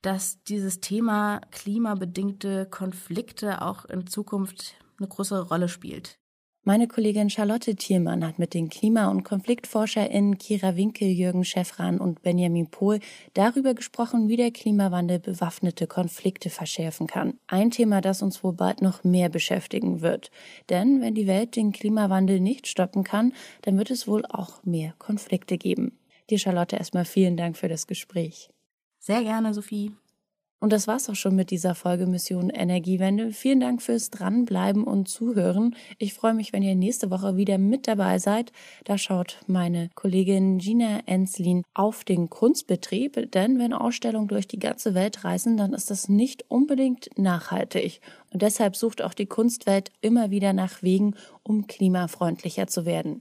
dass 0.03 0.43
dieses 0.45 0.81
Thema 0.81 1.41
klimabedingte 1.51 2.67
Konflikte 2.67 3.63
auch 3.63 3.85
in 3.87 4.07
Zukunft 4.07 4.75
eine 4.99 5.09
größere 5.09 5.49
Rolle 5.49 5.69
spielt. 5.69 6.19
Meine 6.69 6.89
Kollegin 6.89 7.31
Charlotte 7.31 7.77
Thielmann 7.77 8.27
hat 8.27 8.41
mit 8.41 8.53
den 8.53 8.69
Klima- 8.69 9.09
und 9.09 9.23
KonfliktforscherInnen 9.23 10.37
Kira 10.37 10.75
Winkel, 10.75 11.07
Jürgen 11.07 11.45
Schäffran 11.45 12.01
und 12.01 12.23
Benjamin 12.23 12.67
Pohl 12.67 12.99
darüber 13.35 13.73
gesprochen, 13.73 14.29
wie 14.29 14.37
der 14.37 14.51
Klimawandel 14.51 15.21
bewaffnete 15.21 15.87
Konflikte 15.87 16.51
verschärfen 16.51 17.07
kann. 17.07 17.39
Ein 17.47 17.71
Thema, 17.71 18.01
das 18.01 18.21
uns 18.21 18.43
wohl 18.43 18.53
bald 18.53 18.83
noch 18.83 19.05
mehr 19.05 19.29
beschäftigen 19.29 20.01
wird. 20.01 20.33
Denn 20.69 21.01
wenn 21.01 21.15
die 21.15 21.29
Welt 21.29 21.55
den 21.55 21.71
Klimawandel 21.71 22.41
nicht 22.41 22.67
stoppen 22.67 23.05
kann, 23.05 23.33
dann 23.63 23.79
wird 23.79 23.93
es 23.93 24.09
wohl 24.09 24.27
auch 24.27 24.65
mehr 24.65 24.93
Konflikte 24.99 25.59
geben. 25.59 25.97
Dir, 26.31 26.41
Charlotte, 26.41 26.75
erstmal 26.75 27.05
vielen 27.05 27.37
Dank 27.37 27.57
für 27.57 27.69
das 27.69 27.87
Gespräch. 27.87 28.51
Sehr 28.99 29.23
gerne, 29.23 29.55
Sophie. 29.55 29.93
Und 30.59 30.73
das 30.73 30.89
war's 30.89 31.09
auch 31.11 31.15
schon 31.15 31.37
mit 31.37 31.51
dieser 31.51 31.75
Folge 31.75 32.07
Mission 32.07 32.49
Energiewende. 32.49 33.33
Vielen 33.33 33.61
Dank 33.61 33.83
fürs 33.83 34.09
Dranbleiben 34.09 34.85
und 34.85 35.07
Zuhören. 35.07 35.77
Ich 35.99 36.15
freue 36.15 36.33
mich, 36.33 36.55
wenn 36.55 36.63
ihr 36.63 36.75
nächste 36.75 37.11
Woche 37.11 37.37
wieder 37.37 37.59
mit 37.59 37.87
dabei 37.87 38.19
seid. 38.19 38.53
Da 38.85 38.97
schaut 38.97 39.39
meine 39.47 39.91
Kollegin 39.95 40.57
Gina 40.57 41.01
Enslin 41.05 41.63
auf 41.75 42.05
den 42.05 42.31
Kunstbetrieb, 42.31 43.31
denn 43.33 43.59
wenn 43.59 43.75
Ausstellungen 43.75 44.29
durch 44.29 44.49
die 44.49 44.59
ganze 44.59 44.95
Welt 44.95 45.25
reisen, 45.25 45.59
dann 45.59 45.75
ist 45.75 45.91
das 45.91 46.09
nicht 46.09 46.51
unbedingt 46.51 47.11
nachhaltig. 47.19 48.01
Und 48.33 48.41
deshalb 48.41 48.77
sucht 48.77 49.03
auch 49.03 49.13
die 49.13 49.27
Kunstwelt 49.27 49.93
immer 50.01 50.31
wieder 50.31 50.55
nach 50.55 50.83
Wegen, 50.83 51.17
um 51.43 51.67
klimafreundlicher 51.67 52.67
zu 52.67 52.87
werden. 52.87 53.21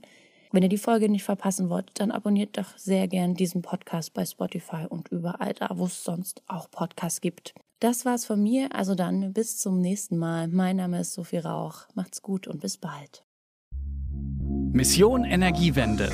Wenn 0.52 0.62
ihr 0.62 0.68
die 0.68 0.78
Folge 0.78 1.08
nicht 1.08 1.24
verpassen 1.24 1.68
wollt, 1.68 1.90
dann 1.94 2.10
abonniert 2.10 2.56
doch 2.56 2.76
sehr 2.76 3.08
gern 3.08 3.34
diesen 3.34 3.62
Podcast 3.62 4.14
bei 4.14 4.24
Spotify 4.24 4.86
und 4.88 5.08
überall 5.08 5.54
da, 5.54 5.70
wo 5.74 5.86
es 5.86 6.04
sonst 6.04 6.42
auch 6.46 6.70
Podcasts 6.70 7.20
gibt. 7.20 7.54
Das 7.80 8.04
war's 8.04 8.24
von 8.24 8.42
mir, 8.42 8.74
also 8.74 8.94
dann 8.94 9.32
bis 9.32 9.58
zum 9.58 9.80
nächsten 9.80 10.16
Mal. 10.16 10.48
Mein 10.48 10.76
Name 10.76 11.00
ist 11.00 11.12
Sophie 11.12 11.38
Rauch. 11.38 11.82
Macht's 11.94 12.22
gut 12.22 12.46
und 12.46 12.60
bis 12.60 12.78
bald. 12.78 13.24
Mission 14.72 15.24
Energiewende. 15.24 16.10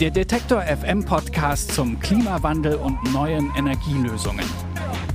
Der 0.00 0.10
Detektor 0.10 0.62
FM 0.62 1.04
Podcast 1.04 1.72
zum 1.72 1.98
Klimawandel 2.00 2.76
und 2.76 2.98
neuen 3.12 3.50
Energielösungen. 3.56 4.44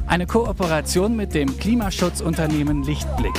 Eine 0.08 0.28
Kooperation 0.28 1.16
mit 1.16 1.34
dem 1.34 1.58
Klimaschutzunternehmen 1.58 2.84
Lichtblick. 2.84 3.36